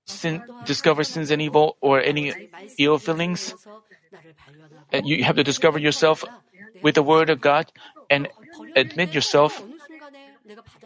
[0.06, 2.34] sin, discover sins and evil or any
[2.78, 3.54] ill feelings.
[4.92, 6.24] And you have to discover yourself
[6.82, 7.72] with the Word of God
[8.10, 8.28] and
[8.76, 9.64] admit yourself.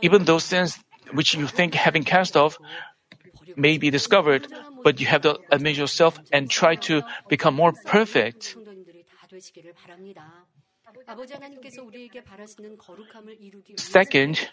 [0.02, 0.80] Even those sins
[1.12, 2.58] which you think having cast off
[3.56, 4.48] may be discovered,
[4.84, 8.56] but you have to admit yourself and try to become more perfect.
[13.78, 14.50] Second,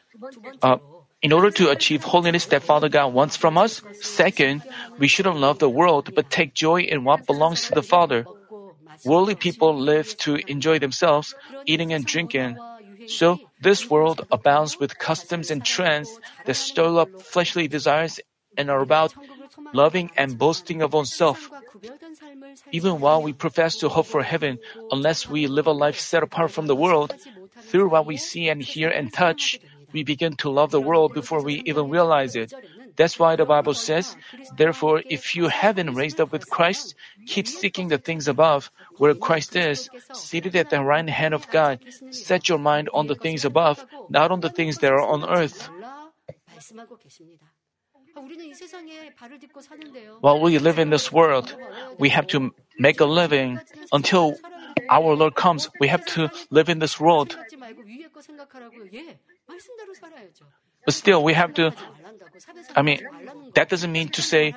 [0.62, 0.76] uh,
[1.22, 4.62] in order to achieve holiness that Father God wants from us, second,
[4.98, 8.26] we shouldn't love the world but take joy in what belongs to the Father.
[9.04, 12.56] Worldly people live to enjoy themselves, eating and drinking.
[13.06, 16.10] So, this world abounds with customs and trends
[16.44, 18.20] that stir up fleshly desires
[18.56, 19.14] and are about
[19.72, 21.50] loving and boasting of oneself.
[22.72, 24.58] Even while we profess to hope for heaven,
[24.90, 27.14] unless we live a life set apart from the world,
[27.62, 29.58] through what we see and hear and touch,
[29.92, 32.52] we begin to love the world before we even realize it.
[32.96, 34.16] That's why the Bible says,
[34.56, 36.94] Therefore, if you haven't raised up with Christ,
[37.26, 41.80] keep seeking the things above, where Christ is, seated at the right hand of God.
[42.10, 45.68] Set your mind on the things above, not on the things that are on earth.
[50.20, 51.54] While we live in this world,
[51.98, 53.60] we have to make a living.
[53.92, 54.36] Until
[54.88, 57.36] our Lord comes, we have to live in this world.
[60.84, 61.72] But still, we have to.
[62.74, 63.00] I mean,
[63.54, 64.54] that doesn't mean to say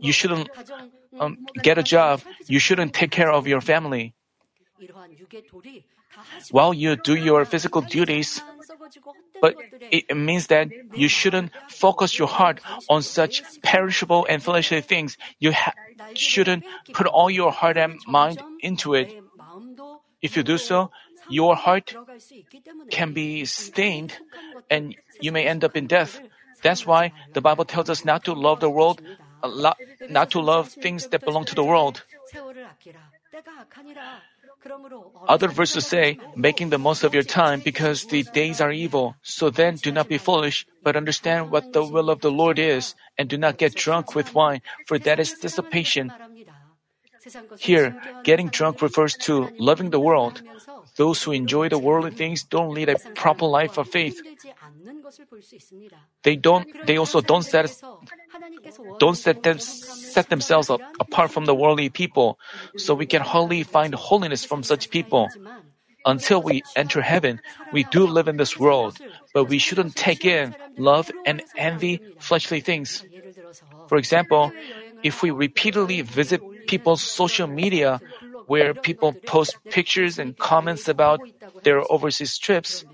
[0.00, 0.48] you shouldn't
[1.18, 4.14] um, get a job, you shouldn't take care of your family.
[6.50, 8.42] While you do your physical duties,
[9.40, 9.54] but
[9.90, 15.16] it means that you shouldn't focus your heart on such perishable and fleshly things.
[15.38, 15.74] You ha-
[16.14, 19.14] shouldn't put all your heart and mind into it.
[20.22, 20.90] If you do so,
[21.28, 21.94] your heart
[22.90, 24.18] can be stained
[24.68, 26.20] and you may end up in death.
[26.62, 29.00] That's why the Bible tells us not to love the world,
[30.08, 32.02] not to love things that belong to the world.
[35.28, 39.16] Other verses say, making the most of your time because the days are evil.
[39.22, 42.94] So then do not be foolish, but understand what the will of the Lord is,
[43.16, 46.12] and do not get drunk with wine, for that is dissipation.
[47.58, 50.42] Here, getting drunk refers to loving the world.
[50.96, 54.20] Those who enjoy the worldly things don't lead a proper life of faith.
[56.22, 56.66] They don't.
[56.86, 57.70] They also don't set
[58.98, 62.38] don't set them set themselves up, apart from the worldly people,
[62.76, 65.28] so we can hardly find holiness from such people.
[66.06, 67.40] Until we enter heaven,
[67.72, 68.96] we do live in this world,
[69.34, 73.04] but we shouldn't take in love and envy fleshly things.
[73.88, 74.52] For example,
[75.02, 78.00] if we repeatedly visit people's social media
[78.46, 81.20] where people post pictures and comments about
[81.64, 82.84] their overseas trips,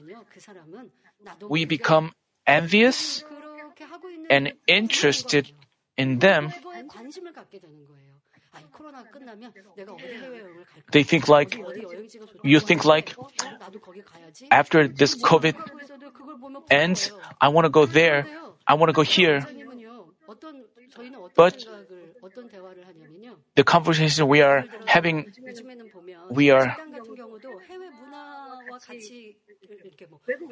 [1.49, 2.13] we become
[2.47, 3.23] envious
[4.31, 5.51] and interested
[5.97, 6.53] in them.
[10.93, 11.59] They think like,
[12.43, 13.15] you think like,
[14.51, 15.57] after this COVID
[16.71, 18.27] ends, I want to go there,
[18.67, 19.47] I want to go here.
[21.35, 21.65] But
[23.55, 25.33] the conversation we are having,
[26.31, 26.77] we are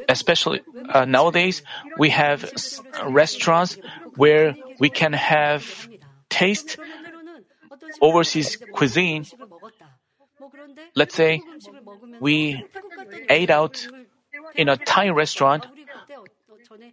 [0.08, 1.62] especially uh, nowadays,
[1.98, 2.50] we have
[3.06, 3.78] restaurants
[4.16, 5.88] where we can have
[6.30, 6.76] taste
[8.00, 9.26] overseas cuisine.
[10.94, 11.42] Let's say
[12.20, 12.64] we
[13.28, 13.86] ate out
[14.54, 15.66] in a Thai restaurant.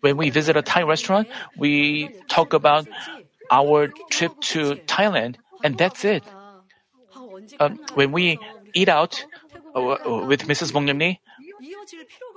[0.01, 2.87] When we visit a Thai restaurant, we talk about
[3.49, 6.23] our trip to Thailand, and that's it.
[7.59, 8.39] Um, when we
[8.73, 10.73] eat out uh, Oh, uh, oh, with Mrs.
[10.73, 11.19] Bong Lee,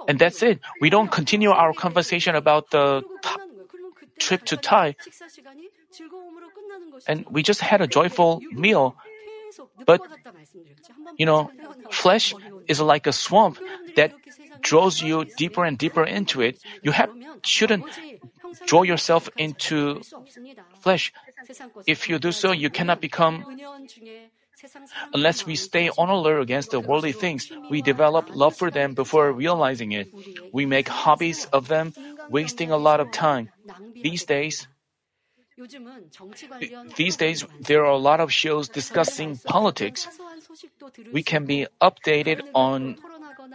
[0.09, 0.61] and that's it.
[0.81, 3.37] We don't continue our conversation about the th-
[4.19, 4.97] trip to Thai,
[7.07, 8.97] and we just had a joyful meal.
[9.87, 10.01] But
[11.17, 11.51] you know,
[11.91, 12.35] flesh
[12.69, 13.59] is like a swamp
[13.97, 14.13] that
[14.61, 16.59] draws you deeper and deeper into it.
[16.83, 17.11] You have
[17.43, 17.85] shouldn't
[18.67, 20.01] draw yourself into
[20.81, 21.13] flesh.
[21.87, 23.45] If you do so, you cannot become.
[25.13, 29.33] Unless we stay on alert against the worldly things, we develop love for them before
[29.33, 30.09] realizing it.
[30.53, 31.95] We make hobbies of them,
[32.29, 33.51] wasting a lot of time.
[34.03, 34.69] These days,
[36.97, 40.09] these days, there are a lot of shows discussing politics.
[41.13, 42.99] We can be updated on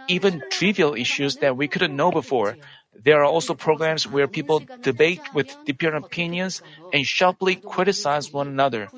[0.08, 2.58] even trivial issues that we couldn't know before.
[2.94, 8.88] There are also programs where people debate with different opinions and sharply criticize one another.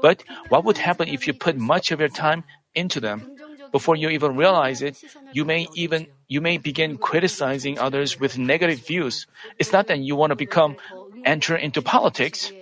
[0.00, 3.26] But what would happen if you put much of your time into them?
[3.72, 8.84] Before you even realize it, you may even you may begin criticizing others with negative
[8.86, 9.26] views.
[9.58, 10.76] It's not that you want to become
[11.24, 12.52] enter into politics.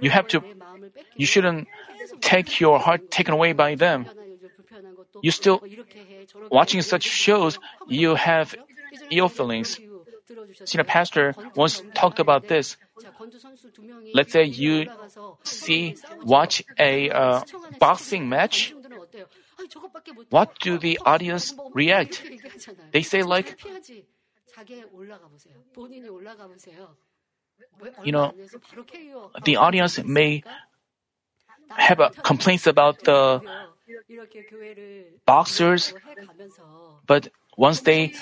[0.00, 0.44] You have to
[1.16, 1.66] you shouldn't
[2.20, 4.04] take your heart taken away by them.
[5.22, 5.64] You still
[6.50, 7.58] watching such shows,
[7.88, 8.54] you have
[9.16, 9.78] ill feelings.
[10.64, 12.76] Senior pastor once talked about this.
[14.14, 14.86] Let's say you
[15.42, 17.42] see, watch a uh,
[17.78, 18.74] boxing match.
[20.30, 22.22] What do the audience react?
[22.92, 23.58] They say like,
[28.04, 28.32] you know,
[29.44, 30.42] the audience may
[31.70, 33.40] have a complaints about the
[35.26, 35.94] boxers,
[37.06, 38.12] but once they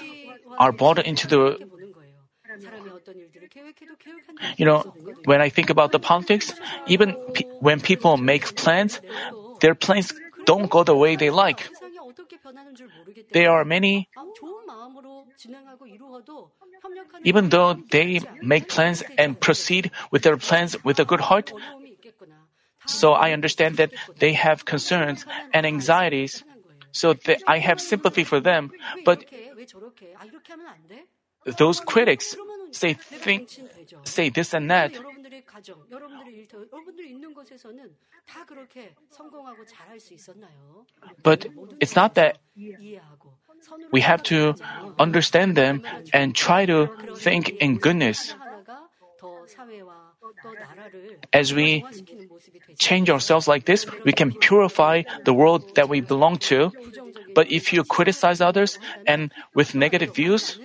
[0.59, 1.59] are brought into the
[4.57, 4.85] you know,
[5.25, 6.53] when I think about the politics,
[6.87, 9.01] even pe- when people make plans,
[9.61, 10.13] their plans
[10.45, 11.69] don't go the way they like.
[13.33, 14.09] There are many,
[17.25, 21.53] even though they make plans and proceed with their plans with a good heart,
[22.87, 26.45] so I understand that they have concerns and anxieties.
[26.93, 27.15] So
[27.47, 28.71] I have sympathy for them.
[29.05, 29.25] But
[31.59, 32.37] those critics
[32.71, 33.49] say think,
[34.05, 34.93] say this and that.
[41.23, 41.47] But
[41.81, 42.39] it's not that
[43.91, 44.55] we have to
[44.99, 45.83] understand them
[46.13, 48.35] and try to think in goodness.
[51.33, 51.85] As we
[52.79, 56.73] change ourselves like this, we can purify the world that we belong to.
[57.35, 60.59] But if you criticize others and with negative views,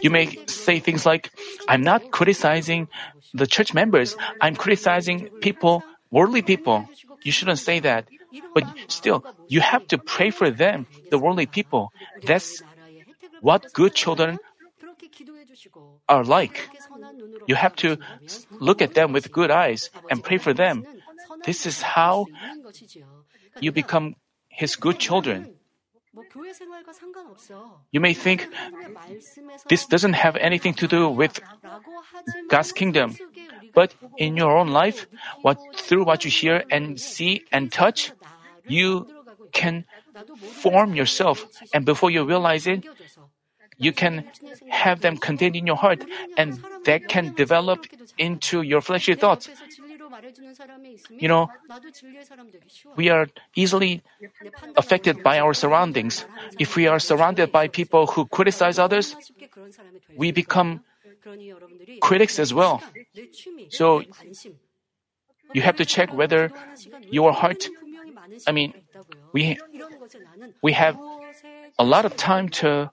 [0.00, 1.30] you may say things like,
[1.68, 2.88] I'm not criticizing
[3.34, 6.88] the church members, I'm criticizing people, worldly people.
[7.22, 8.06] You shouldn't say that.
[8.54, 11.92] But still, you have to pray for them, the worldly people.
[12.24, 12.62] That's
[13.40, 14.38] what good children
[16.08, 16.68] are like.
[17.46, 17.98] You have to
[18.58, 20.84] look at them with good eyes and pray for them.
[21.44, 22.26] This is how
[23.60, 24.16] you become
[24.48, 25.54] His good children.
[27.92, 28.48] You may think
[29.68, 31.40] this doesn't have anything to do with
[32.48, 33.16] God's kingdom.
[33.74, 35.06] But in your own life,
[35.42, 38.12] what through what you hear and see and touch,
[38.66, 39.06] you
[39.52, 39.84] can
[40.38, 42.84] form yourself and before you realize it,
[43.78, 44.24] you can
[44.68, 46.04] have them contained in your heart
[46.36, 47.86] and that can develop
[48.18, 49.48] into your fleshly thoughts.
[51.10, 51.48] You know,
[52.96, 54.02] we are easily
[54.76, 56.24] affected by our surroundings.
[56.58, 59.14] If we are surrounded by people who criticize others,
[60.16, 60.80] we become
[62.00, 62.82] critics as well.
[63.70, 64.02] So
[65.52, 66.50] you have to check whether
[67.10, 67.68] your heart,
[68.46, 68.74] I mean,
[69.32, 69.58] we,
[70.62, 70.98] we have
[71.78, 72.90] a lot of time to,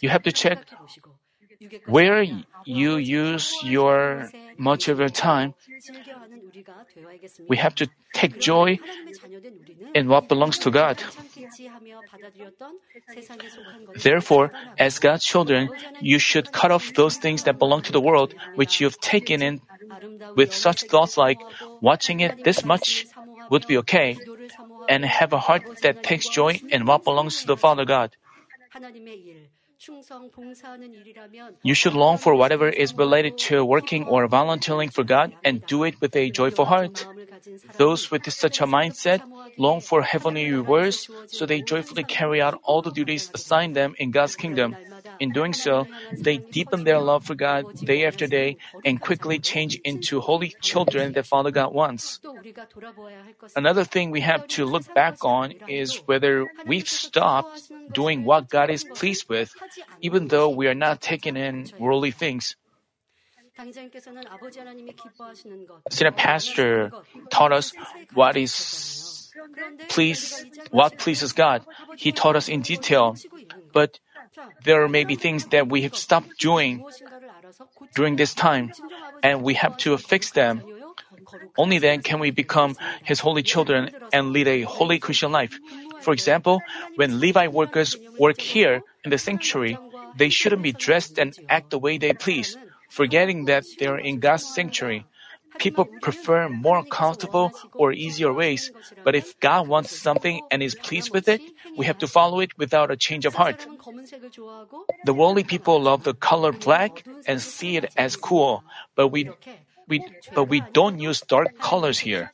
[0.00, 0.58] you have to check
[1.86, 2.22] where
[2.64, 5.54] you use your much of your time.
[7.48, 8.78] We have to take joy
[9.94, 11.02] in what belongs to God.
[13.94, 15.70] Therefore, as God's children,
[16.00, 19.60] you should cut off those things that belong to the world, which you've taken in
[20.34, 21.44] with such thoughts like,
[21.80, 23.06] watching it this much
[23.50, 24.18] would be okay,
[24.88, 28.16] and have a heart that takes joy in what belongs to the Father God.
[31.62, 35.84] You should long for whatever is related to working or volunteering for God and do
[35.84, 37.06] it with a joyful heart.
[37.78, 39.22] Those with such a mindset
[39.58, 44.10] long for heavenly rewards, so they joyfully carry out all the duties assigned them in
[44.10, 44.76] God's kingdom.
[45.18, 49.80] In doing so, they deepen their love for God day after day and quickly change
[49.84, 52.20] into holy children that Father God wants.
[53.54, 58.70] Another thing we have to look back on is whether we've stopped doing what God
[58.70, 59.54] is pleased with,
[60.00, 62.56] even though we are not taking in worldly things.
[65.90, 66.92] Senior pastor
[67.30, 67.74] taught us
[68.14, 69.32] what is
[69.88, 71.64] please what pleases God.
[71.96, 73.16] He taught us in detail,
[73.72, 74.00] but
[74.64, 76.84] there may be things that we have stopped doing
[77.94, 78.72] during this time,
[79.22, 80.62] and we have to fix them.
[81.56, 85.58] Only then can we become His holy children and lead a holy Christian life.
[86.00, 86.60] For example,
[86.96, 89.78] when Levi workers work here in the sanctuary,
[90.16, 92.56] they shouldn't be dressed and act the way they please,
[92.88, 95.06] forgetting that they're in God's sanctuary.
[95.58, 98.70] People prefer more comfortable or easier ways,
[99.04, 101.42] but if God wants something and is pleased with it,
[101.76, 103.66] we have to follow it without a change of heart.
[105.04, 108.64] The worldly people love the color black and see it as cool,
[108.96, 109.30] but we
[109.88, 110.04] we,
[110.34, 112.32] but we don't use dark colors here.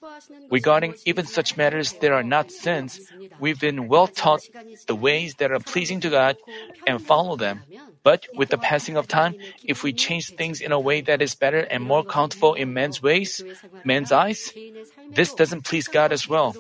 [0.51, 3.01] Regarding even such matters that are not sins,
[3.39, 4.43] we've been well taught
[4.87, 6.37] the ways that are pleasing to God
[6.87, 7.63] and follow them.
[8.03, 9.35] But with the passing of time,
[9.65, 13.03] if we change things in a way that is better and more comfortable in men's
[13.03, 13.43] ways,
[13.85, 14.53] men's eyes,
[15.11, 16.57] this doesn't please God as well.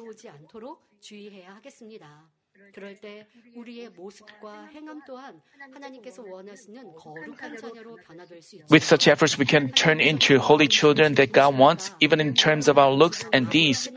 [8.70, 12.68] With such efforts, we can turn into holy children that God wants, even in terms
[12.68, 13.88] of our looks and deeds.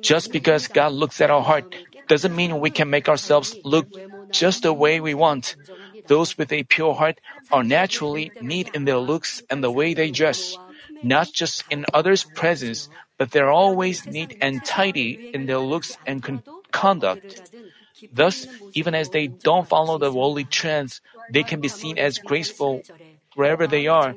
[0.00, 1.74] Just because God looks at our heart
[2.08, 3.86] doesn't mean we can make ourselves look
[4.30, 5.56] just the way we want.
[6.06, 7.20] Those with a pure heart
[7.52, 10.58] are naturally neat in their looks and the way they dress,
[11.02, 12.88] not just in others' presence,
[13.18, 16.42] but they're always neat and tidy in their looks and con-
[16.72, 17.52] conduct.
[18.12, 22.82] Thus, even as they don't follow the worldly trends, they can be seen as graceful
[23.34, 24.14] wherever they are.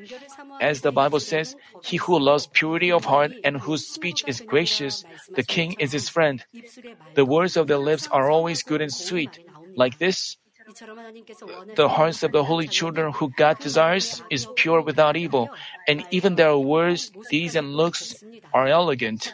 [0.61, 5.03] As the Bible says, he who loves purity of heart and whose speech is gracious,
[5.35, 6.43] the king is his friend.
[7.15, 9.39] The words of their lips are always good and sweet.
[9.75, 10.37] Like this,
[11.75, 15.49] the hearts of the holy children who God desires is pure without evil,
[15.87, 18.23] and even their words, deeds, and looks
[18.53, 19.33] are elegant.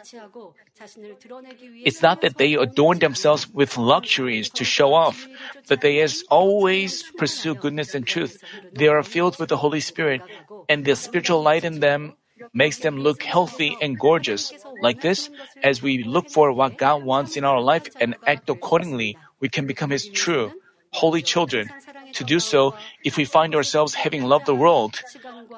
[1.84, 5.28] It's not that they adorn themselves with luxuries to show off,
[5.68, 8.42] but they as always pursue goodness and truth.
[8.72, 10.22] They are filled with the Holy Spirit,
[10.68, 12.14] and the spiritual light in them
[12.54, 14.52] makes them look healthy and gorgeous.
[14.80, 15.28] Like this,
[15.62, 19.66] as we look for what God wants in our life and act accordingly, we can
[19.66, 20.52] become His true,
[20.92, 21.70] holy children.
[22.14, 22.74] To do so,
[23.04, 25.00] if we find ourselves having loved the world,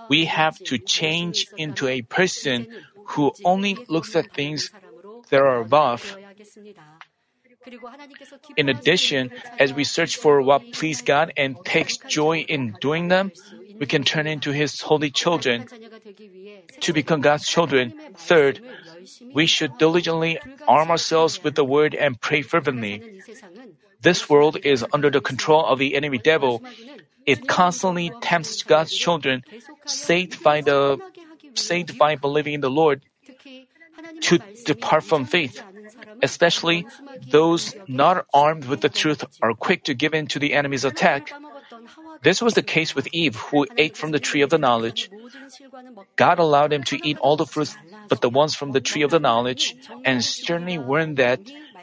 [0.09, 2.66] we have to change into a person
[3.14, 4.70] who only looks at things
[5.33, 6.05] that are above.
[8.57, 13.33] In addition, as we search for what please God and takes joy in doing them,
[13.78, 15.66] we can turn into His holy children.
[16.80, 18.61] To become God's children, third,
[19.33, 23.22] we should diligently arm ourselves with the word and pray fervently.
[24.03, 26.62] This world is under the control of the enemy devil.
[27.24, 29.45] It constantly tempts God's children,
[29.87, 30.99] saved by the
[31.55, 33.03] saved by believing in the Lord,
[34.20, 35.62] to depart from faith.
[36.22, 36.86] Especially
[37.30, 41.32] those not armed with the truth are quick to give in to the enemy's attack.
[42.22, 45.10] This was the case with Eve, who ate from the tree of the knowledge.
[46.16, 47.76] God allowed him to eat all the fruits
[48.08, 51.40] but the ones from the tree of the knowledge, and sternly warned that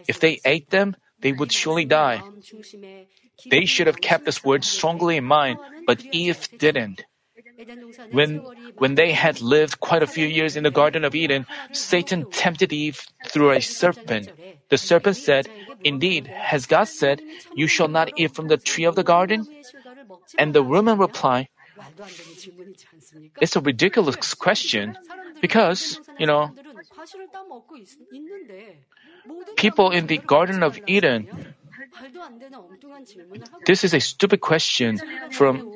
[0.08, 2.22] if they ate them, they would surely die.
[3.50, 5.58] They should have kept this word strongly in mind,
[5.88, 7.04] but Eve didn't.
[8.12, 8.38] When,
[8.78, 12.72] when they had lived quite a few years in the Garden of Eden, Satan tempted
[12.72, 14.32] Eve through a serpent.
[14.70, 15.50] The serpent said,
[15.84, 17.22] Indeed, has God said,
[17.56, 19.48] You shall not eat from the tree of the garden?
[20.38, 21.50] And the woman replied,
[23.42, 24.98] It's a ridiculous question
[25.42, 26.52] because, you know,
[29.58, 31.28] people in the Garden of Eden,
[33.66, 35.00] this is a stupid question
[35.32, 35.72] from,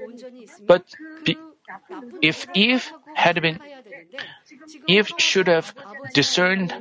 [0.66, 0.84] but
[2.22, 3.60] if Eve had been,
[4.88, 5.74] Eve should have
[6.14, 6.74] discerned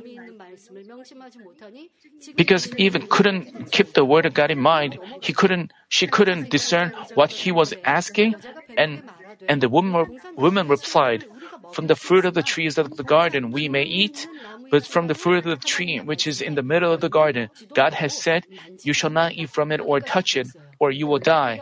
[2.35, 4.99] because Eve couldn't keep the word of God in mind.
[5.21, 8.35] He couldn't, she couldn't discern what he was asking,
[8.77, 9.03] and
[9.49, 11.25] and the woman woman replied,
[11.73, 14.27] "From the fruit of the trees of the garden we may eat,
[14.73, 17.49] But from the fruit of the tree which is in the middle of the garden,
[17.75, 18.47] God has said,
[18.81, 20.47] You shall not eat from it or touch it,
[20.79, 21.61] or you will die.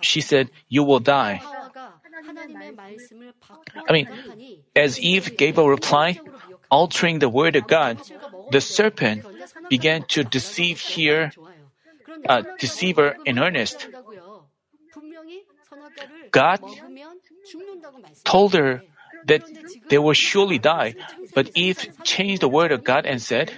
[0.00, 1.42] She said, You will die.
[3.88, 4.08] I mean,
[4.74, 6.20] as Eve gave a reply,
[6.70, 8.00] altering the word of God,
[8.50, 9.24] the serpent
[9.68, 11.32] began to deceive here,
[12.28, 13.88] uh, deceive her in earnest.
[16.30, 16.60] God
[18.24, 18.82] told her
[19.26, 19.42] that
[19.88, 20.94] they will surely die,
[21.34, 23.52] but Eve changed the word of God and said,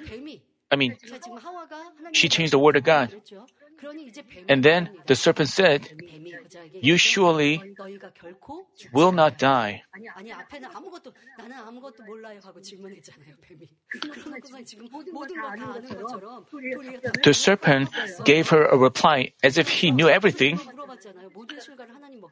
[0.71, 0.97] I mean,
[2.13, 3.15] she changed the word of God.
[4.49, 5.89] And then the serpent said,
[6.73, 7.63] You surely
[8.93, 9.83] will not die.
[17.23, 17.89] The serpent
[18.25, 20.61] gave her a reply as if he knew everything.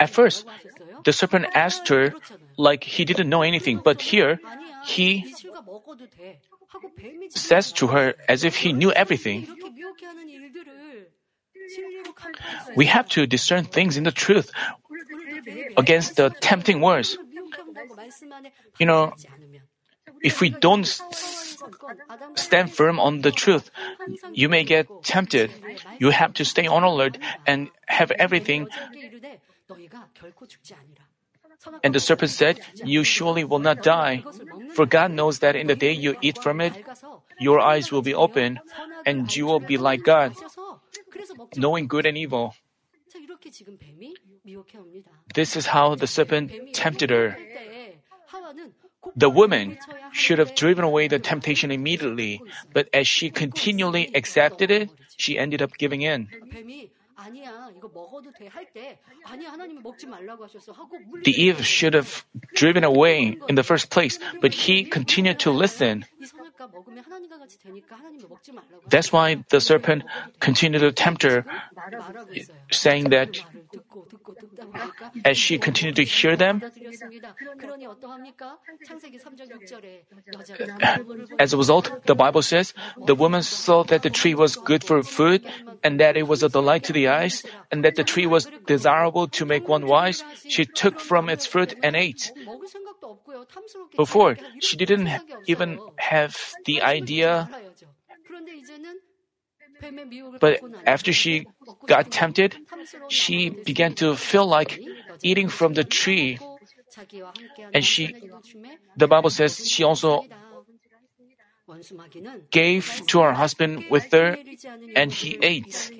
[0.01, 0.47] At first,
[1.05, 2.15] the serpent asked her
[2.57, 4.41] like he didn't know anything, but here,
[4.85, 5.35] he
[7.31, 9.49] says to her as if he knew everything.
[12.77, 14.51] We have to discern things in the truth
[15.77, 17.17] against the tempting words.
[18.79, 19.13] You know,
[20.23, 20.87] if we don't
[22.35, 23.71] stand firm on the truth,
[24.33, 25.51] you may get tempted.
[25.99, 28.69] You have to stay on alert and have everything.
[31.83, 34.25] And the serpent said, You surely will not die,
[34.75, 36.73] for God knows that in the day you eat from it,
[37.39, 38.61] your eyes will be open,
[39.07, 40.35] and you will be like God,
[41.57, 42.55] knowing good and evil.
[45.35, 47.37] This is how the serpent tempted her.
[49.17, 49.79] The woman
[50.13, 52.41] should have driven away the temptation immediately,
[52.73, 56.29] but as she continually accepted it, she ended up giving in.
[61.25, 66.05] The Eve should have driven away in the first place, but he continued to listen.
[68.89, 70.05] That's why the serpent
[70.41, 71.45] continued to tempt her,
[72.71, 73.39] saying that
[75.25, 76.63] as she continued to hear them,
[81.39, 82.75] as a result, the Bible says,
[83.07, 85.45] the woman saw that the tree was good for food,
[85.83, 89.29] and that it was a delight to the eyes, and that the tree was desirable
[89.37, 90.25] to make one wise.
[90.49, 92.33] She took from its fruit and ate.
[93.97, 95.11] Before, she didn't
[95.47, 97.49] even have the idea
[100.41, 101.47] but after she
[101.87, 102.57] got tempted,
[103.09, 104.81] she began to feel like
[105.23, 106.39] eating from the tree.
[107.75, 108.15] And she,
[108.97, 110.25] the Bible says she also
[112.51, 114.37] gave to her husband with her
[114.95, 115.91] and he ate.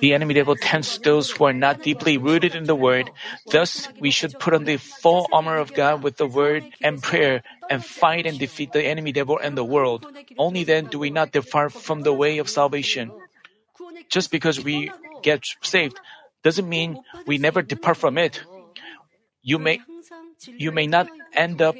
[0.00, 3.10] The enemy devil tempts those who are not deeply rooted in the word.
[3.46, 7.42] Thus, we should put on the full armor of God with the word and prayer
[7.68, 10.06] and fight and defeat the enemy devil and the world.
[10.38, 13.12] Only then do we not depart from the way of salvation.
[14.08, 14.90] Just because we
[15.22, 16.00] get saved
[16.42, 18.40] doesn't mean we never depart from it.
[19.42, 19.80] You may,
[20.46, 21.76] you may not end up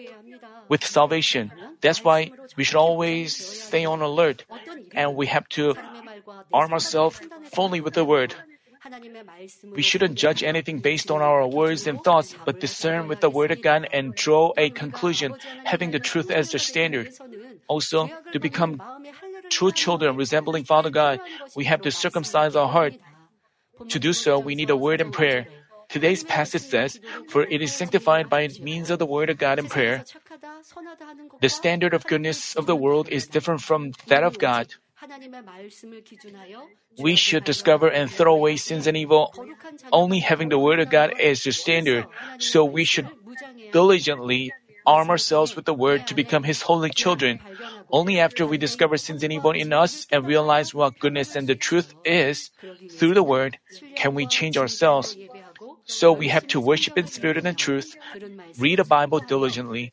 [0.69, 1.53] with salvation.
[1.81, 4.45] That's why we should always stay on alert
[4.93, 5.75] and we have to
[6.53, 7.21] arm ourselves
[7.53, 8.35] fully with the word.
[9.75, 13.51] We shouldn't judge anything based on our words and thoughts, but discern with the word
[13.51, 17.13] of God and draw a conclusion, having the truth as the standard.
[17.69, 18.81] Also, to become
[19.51, 21.21] true children resembling Father God,
[21.55, 22.95] we have to circumcise our heart.
[23.89, 25.47] To do so, we need a word and prayer.
[25.91, 29.69] Today's passage says, For it is sanctified by means of the word of God and
[29.69, 30.05] prayer.
[31.41, 34.73] The standard of goodness of the world is different from that of God.
[36.99, 39.33] We should discover and throw away sins and evil,
[39.93, 42.07] only having the Word of God as the standard.
[42.39, 43.09] So we should
[43.73, 44.53] diligently
[44.87, 47.41] arm ourselves with the Word to become His holy children.
[47.91, 51.55] Only after we discover sins and evil in us and realize what goodness and the
[51.55, 52.51] truth is,
[52.91, 53.59] through the Word,
[53.97, 55.17] can we change ourselves.
[55.85, 57.97] So we have to worship in spirit and in truth,
[58.59, 59.93] read the Bible diligently,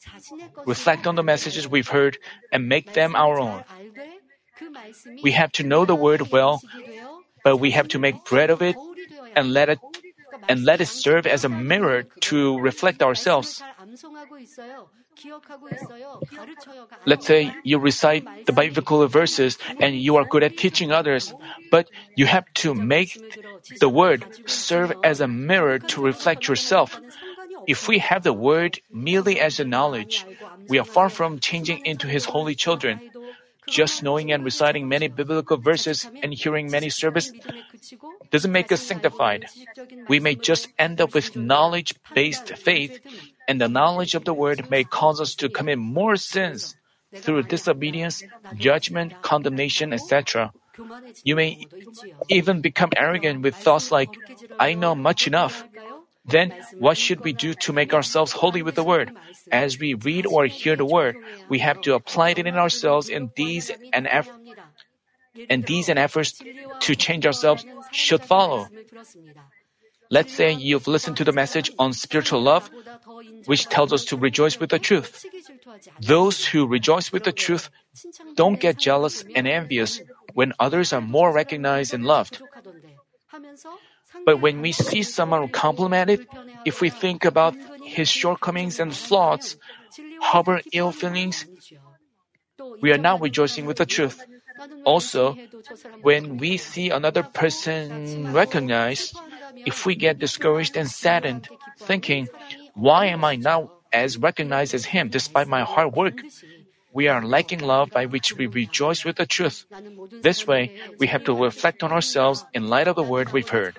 [0.66, 2.18] reflect on the messages we've heard,
[2.52, 3.64] and make them our own.
[5.24, 6.62] We have to know the word well,
[7.44, 8.76] but we have to make bread of it
[9.36, 9.80] and let it
[10.50, 13.62] and let it serve as a mirror to reflect ourselves.
[17.06, 21.34] Let's say you recite the biblical verses and you are good at teaching others,
[21.72, 23.18] but you have to make
[23.80, 27.00] the word serve as a mirror to reflect yourself.
[27.68, 30.26] If we have the word merely as a knowledge,
[30.70, 33.02] we are far from changing into his holy children.
[33.68, 37.32] Just knowing and reciting many biblical verses and hearing many service
[38.32, 39.48] doesn't make us sanctified.
[40.08, 43.00] We may just end up with knowledge based faith,
[43.48, 46.76] and the knowledge of the word may cause us to commit more sins
[47.14, 48.24] through disobedience,
[48.56, 50.52] judgment, condemnation, etc.
[51.24, 51.68] You may
[52.30, 54.18] even become arrogant with thoughts like,
[54.60, 55.66] I know much enough.
[56.28, 59.12] Then, what should we do to make ourselves holy with the Word?
[59.52, 61.16] As we read or hear the Word,
[61.48, 64.30] we have to apply it in ourselves in these and eff-
[65.50, 66.42] and these and efforts
[66.82, 68.68] to change ourselves should follow.
[70.10, 72.70] Let's say you've listened to the message on spiritual love,
[73.46, 75.26] which tells us to rejoice with the truth.
[76.02, 77.70] Those who rejoice with the truth
[78.36, 80.02] don't get jealous and envious
[80.34, 82.42] when others are more recognized and loved.
[84.26, 86.28] But when we see someone complimented,
[86.66, 89.58] if we think about his shortcomings and flaws,
[90.22, 91.46] harbor ill feelings,
[92.82, 94.26] we are not rejoicing with the truth.
[94.84, 95.38] Also,
[96.02, 99.18] when we see another person recognized,
[99.66, 101.48] if we get discouraged and saddened,
[101.80, 102.28] thinking,
[102.74, 106.22] why am I not as recognized as him despite my hard work?
[106.98, 109.70] We are lacking love by which we rejoice with the truth.
[110.26, 113.78] This way, we have to reflect on ourselves in light of the word we've heard.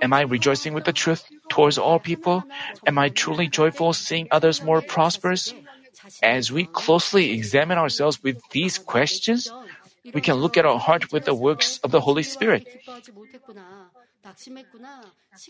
[0.00, 2.44] Am I rejoicing with the truth towards all people?
[2.86, 5.50] Am I truly joyful seeing others more prosperous?
[6.22, 9.50] As we closely examine ourselves with these questions,
[10.14, 12.62] we can look at our heart with the works of the Holy Spirit.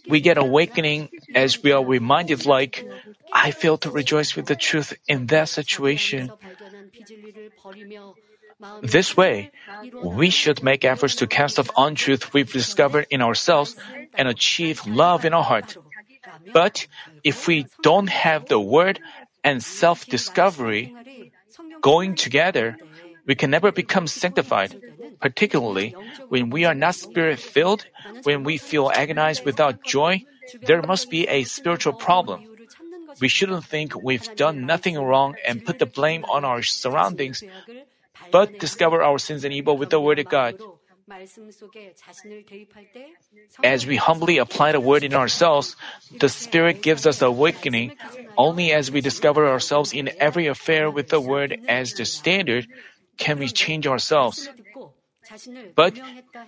[0.08, 2.86] We get awakening as we are reminded like,
[3.32, 6.32] I fail to rejoice with the truth in that situation.
[8.82, 9.50] This way,
[10.02, 13.76] we should make efforts to cast off untruth we've discovered in ourselves
[14.14, 15.76] and achieve love in our heart.
[16.52, 16.86] But
[17.24, 19.00] if we don't have the word
[19.42, 20.94] and self-discovery
[21.80, 22.78] going together,
[23.26, 24.80] we can never become sanctified,
[25.22, 25.94] particularly
[26.28, 27.86] when we are not spirit filled,
[28.24, 30.26] when we feel agonized without joy,
[30.60, 32.42] there must be a spiritual problem.
[33.20, 37.42] We shouldn't think we've done nothing wrong and put the blame on our surroundings,
[38.34, 40.58] but discover our sins and evil with the Word of God.
[43.62, 45.76] As we humbly apply the Word in ourselves,
[46.18, 47.94] the Spirit gives us awakening.
[48.36, 52.66] Only as we discover ourselves in every affair with the Word as the standard,
[53.18, 54.48] can we change ourselves.
[55.74, 55.98] But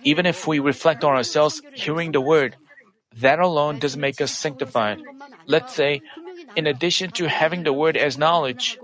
[0.03, 2.55] even if we reflect on ourselves hearing the word,
[3.17, 5.01] that alone doesn't make us sanctified.
[5.47, 6.01] Let's say,
[6.55, 8.77] in addition to having the word as knowledge,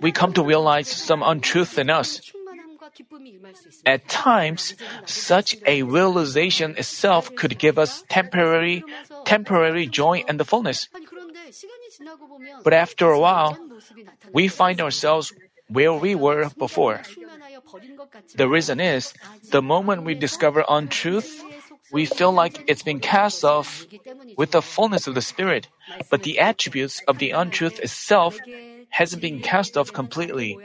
[0.00, 2.20] we come to realize some untruth in us.
[3.84, 4.74] At times,
[5.04, 8.82] such a realization itself could give us temporary,
[9.24, 10.88] temporary joy and the fullness.
[12.64, 13.58] But after a while,
[14.32, 15.32] we find ourselves
[15.68, 17.02] where we were before.
[18.34, 19.14] The reason is,
[19.50, 21.42] the moment we discover untruth,
[21.92, 23.86] we feel like it's been cast off
[24.36, 25.68] with the fullness of the Spirit,
[26.10, 28.38] but the attributes of the untruth itself
[28.90, 30.58] hasn't been cast off completely.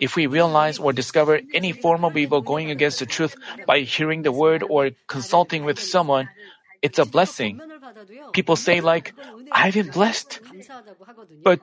[0.00, 3.34] If we realize or discover any form of evil going against the truth
[3.66, 6.28] by hearing the word or consulting with someone,
[6.82, 7.60] it's a blessing.
[8.32, 9.14] People say like,
[9.52, 10.40] I've been blessed.
[11.42, 11.60] But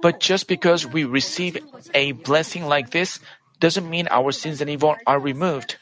[0.00, 1.58] but just because we receive
[1.94, 3.18] a blessing like this
[3.60, 5.76] doesn't mean our sins and evil are removed.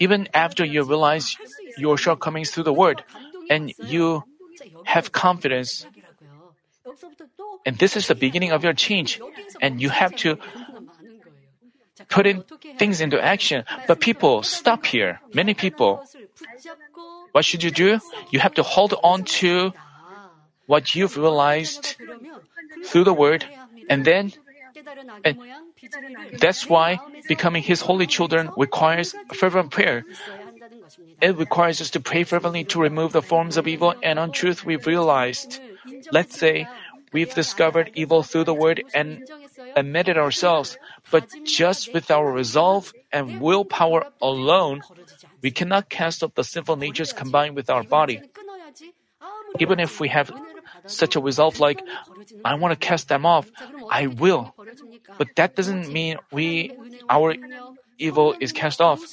[0.00, 1.36] Even after you realize
[1.76, 3.04] your shortcomings through the word
[3.50, 4.24] and you
[4.84, 5.86] have confidence,
[7.66, 9.20] and this is the beginning of your change,
[9.60, 10.38] and you have to
[12.10, 12.44] put in
[12.76, 13.64] things into action.
[13.86, 15.20] But people stop here.
[15.32, 16.04] Many people.
[17.32, 18.00] What should you do?
[18.30, 19.72] You have to hold on to
[20.66, 21.96] what you've realized
[22.84, 23.44] through the word,
[23.88, 24.32] and then
[25.24, 25.38] and
[26.38, 26.98] that's why
[27.28, 30.04] becoming His holy children requires fervent prayer.
[31.20, 34.86] It requires us to pray fervently to remove the forms of evil and untruth we've
[34.86, 35.60] realized.
[36.12, 36.66] Let's say
[37.12, 39.28] we've discovered evil through the word and
[39.76, 40.78] admitted ourselves,
[41.10, 44.82] but just with our resolve and willpower alone,
[45.42, 48.22] we cannot cast off the sinful natures combined with our body.
[49.58, 50.30] Even if we have
[50.86, 51.82] such a resolve like,
[52.44, 53.50] I want to cast them off,
[53.90, 54.54] I will.
[55.18, 56.72] But that doesn't mean we,
[57.08, 57.36] our
[57.98, 59.04] evil is cast off.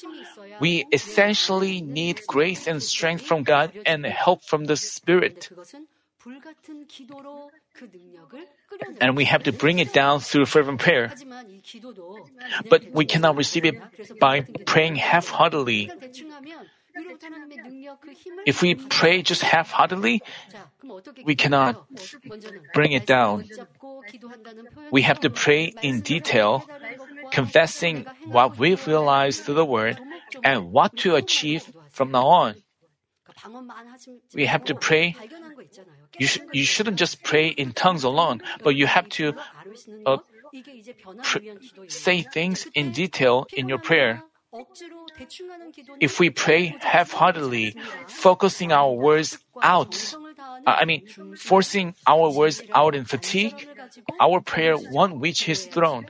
[0.59, 5.49] We essentially need grace and strength from God and help from the Spirit.
[9.01, 11.13] And we have to bring it down through fervent prayer.
[12.69, 13.79] But we cannot receive it
[14.19, 15.91] by praying half heartedly.
[18.45, 20.23] If we pray just half heartedly,
[21.23, 21.85] we cannot
[22.73, 23.45] bring it down.
[24.91, 26.65] We have to pray in detail,
[27.31, 29.99] confessing what we've realized through the Word
[30.43, 32.55] and what to achieve from now on.
[34.33, 35.15] We have to pray.
[36.19, 39.33] You, sh- you shouldn't just pray in tongues alone, but you have to
[40.05, 40.17] uh,
[41.23, 41.39] pr-
[41.87, 44.23] say things in detail in your prayer.
[45.99, 47.75] If we pray half heartedly,
[48.07, 50.15] focusing our words out,
[50.65, 51.03] I mean,
[51.37, 53.67] forcing our words out in fatigue,
[54.19, 56.07] our prayer won't reach His throne.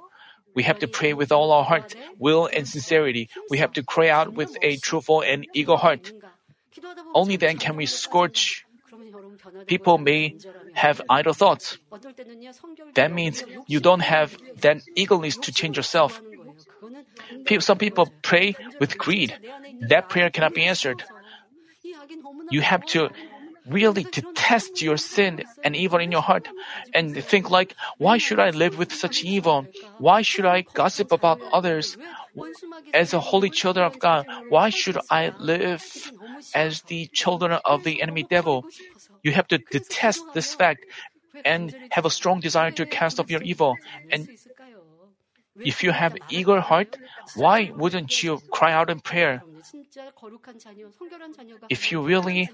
[0.53, 3.29] We have to pray with all our heart, will, and sincerity.
[3.49, 6.11] We have to cry out with a truthful and eager heart.
[7.13, 8.65] Only then can we scorch.
[9.67, 10.37] People may
[10.73, 11.77] have idle thoughts.
[12.95, 16.21] That means you don't have that eagerness to change yourself.
[17.59, 19.37] Some people pray with greed.
[19.81, 21.03] That prayer cannot be answered.
[22.49, 23.09] You have to
[23.67, 26.47] really detest your sin and evil in your heart
[26.93, 29.67] and think like, why should I live with such evil?
[29.97, 31.97] Why should I gossip about others?
[32.93, 36.11] As a holy children of God, why should I live
[36.53, 38.65] as the children of the enemy devil?
[39.23, 40.85] You have to detest this fact
[41.45, 43.77] and have a strong desire to cast off your evil.
[44.09, 44.27] And
[45.59, 46.97] if you have eager heart,
[47.35, 49.43] why wouldn't you cry out in prayer?
[51.69, 52.49] If you really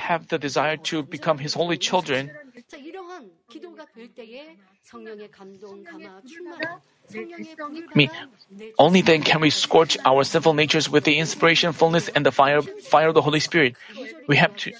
[0.00, 2.30] have the desire to become His holy children,
[7.94, 8.10] me,
[8.78, 12.62] only then can we scorch our sinful natures with the inspiration, fullness, and the fire,
[12.62, 13.76] fire of the Holy Spirit.
[14.26, 14.72] We have to,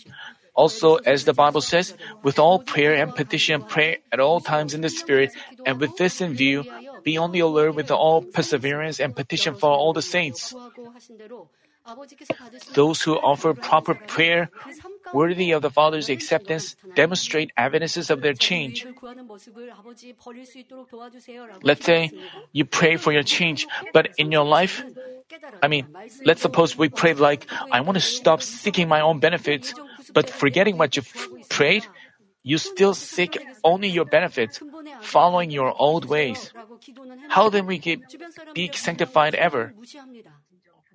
[0.57, 1.95] also, as the Bible says,
[2.25, 5.31] with all prayer and petition, pray at all times in the Spirit,
[5.65, 6.65] and with this in view,
[7.05, 10.55] be on the alert with all perseverance and petition for all the saints.
[12.75, 14.51] Those who offer proper prayer,
[15.13, 18.87] worthy of the Father's acceptance, demonstrate evidences of their change.
[21.63, 22.11] Let's say
[22.53, 24.85] you pray for your change, but in your life,
[25.63, 25.87] I mean,
[26.25, 29.75] let's suppose we pray like, I want to stop seeking my own benefits,
[30.13, 31.03] but forgetting what you
[31.49, 31.87] prayed,
[32.43, 34.61] you still seek only your benefits,
[35.01, 36.53] following your old ways.
[37.29, 38.01] How then we get,
[38.55, 39.75] be sanctified ever?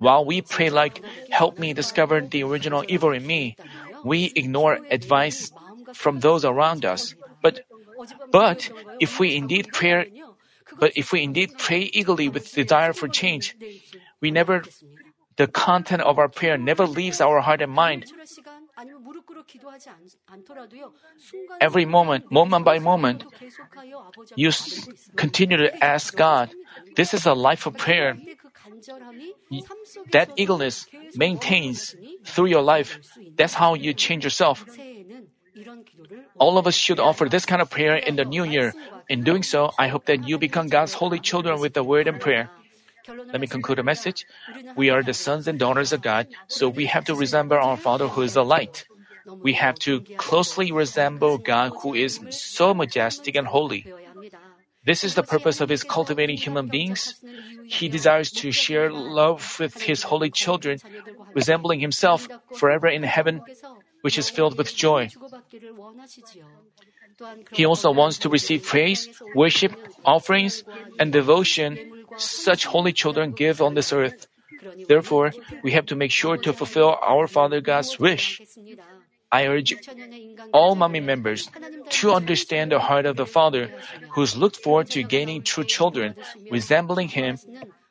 [0.02, 3.56] While we pray like, help me discover the original evil in me,
[4.04, 5.52] we ignore advice
[5.94, 7.14] from those around us.
[7.44, 7.62] But,
[8.32, 10.10] but if we indeed pray,
[10.80, 13.56] but if we indeed pray eagerly with desire for change,
[14.22, 14.64] we never,
[15.38, 18.10] the content of our prayer never leaves our heart and mind.
[21.62, 23.26] Every moment, moment by moment,
[24.36, 24.52] you
[25.16, 26.50] continue to ask God.
[26.96, 28.18] This is a life of prayer.
[30.12, 33.00] That eagerness maintains through your life.
[33.36, 34.66] That's how you change yourself.
[36.40, 38.74] All of us should offer this kind of prayer in the new year.
[39.10, 42.20] In doing so, I hope that you become God's holy children with the word and
[42.20, 42.50] prayer.
[43.08, 44.26] Let me conclude the message.
[44.76, 48.08] We are the sons and daughters of God, so we have to resemble our Father
[48.08, 48.86] who is the light.
[49.42, 53.86] We have to closely resemble God who is so majestic and holy.
[54.84, 57.16] This is the purpose of His cultivating human beings.
[57.66, 60.80] He desires to share love with His holy children,
[61.34, 63.42] resembling Himself forever in heaven,
[64.02, 65.10] which is filled with joy.
[67.52, 69.74] He also wants to receive praise, worship,
[70.04, 70.64] offerings,
[71.00, 71.78] and devotion
[72.18, 74.28] such holy children give on this earth.
[74.88, 75.32] Therefore,
[75.64, 78.42] we have to make sure to fulfill our Father God's wish.
[79.32, 79.76] I urge
[80.52, 81.50] all Manmin members
[81.92, 83.72] to understand the heart of the Father,
[84.10, 86.16] who's looked forward to gaining true children,
[86.50, 87.38] resembling Him,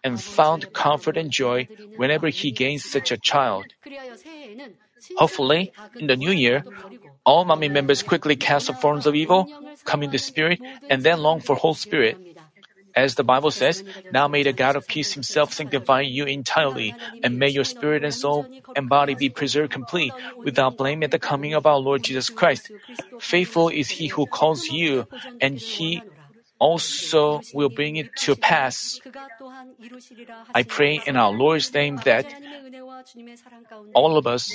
[0.03, 3.67] and found comfort and joy whenever He gains such a child.
[5.17, 6.65] Hopefully, in the new year,
[7.25, 9.49] all Manmin members quickly cast the forms of evil,
[9.85, 12.17] come in the Spirit, and then long for whole Spirit.
[13.01, 13.83] As the Bible says,
[14.13, 16.95] now may the God of peace himself sanctify you entirely,
[17.25, 18.45] and may your spirit and soul
[18.77, 22.69] and body be preserved complete, without blame at the coming of our Lord Jesus Christ.
[23.19, 25.09] Faithful is he who calls you,
[25.41, 26.05] and he
[26.59, 29.01] also will bring it to pass.
[30.53, 32.29] I pray in our Lord's name that
[33.95, 34.53] all of us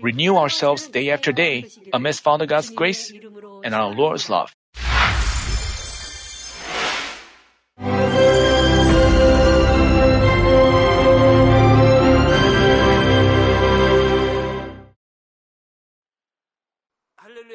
[0.00, 3.12] renew ourselves day after day amidst Father God's grace
[3.62, 4.56] and our Lord's love.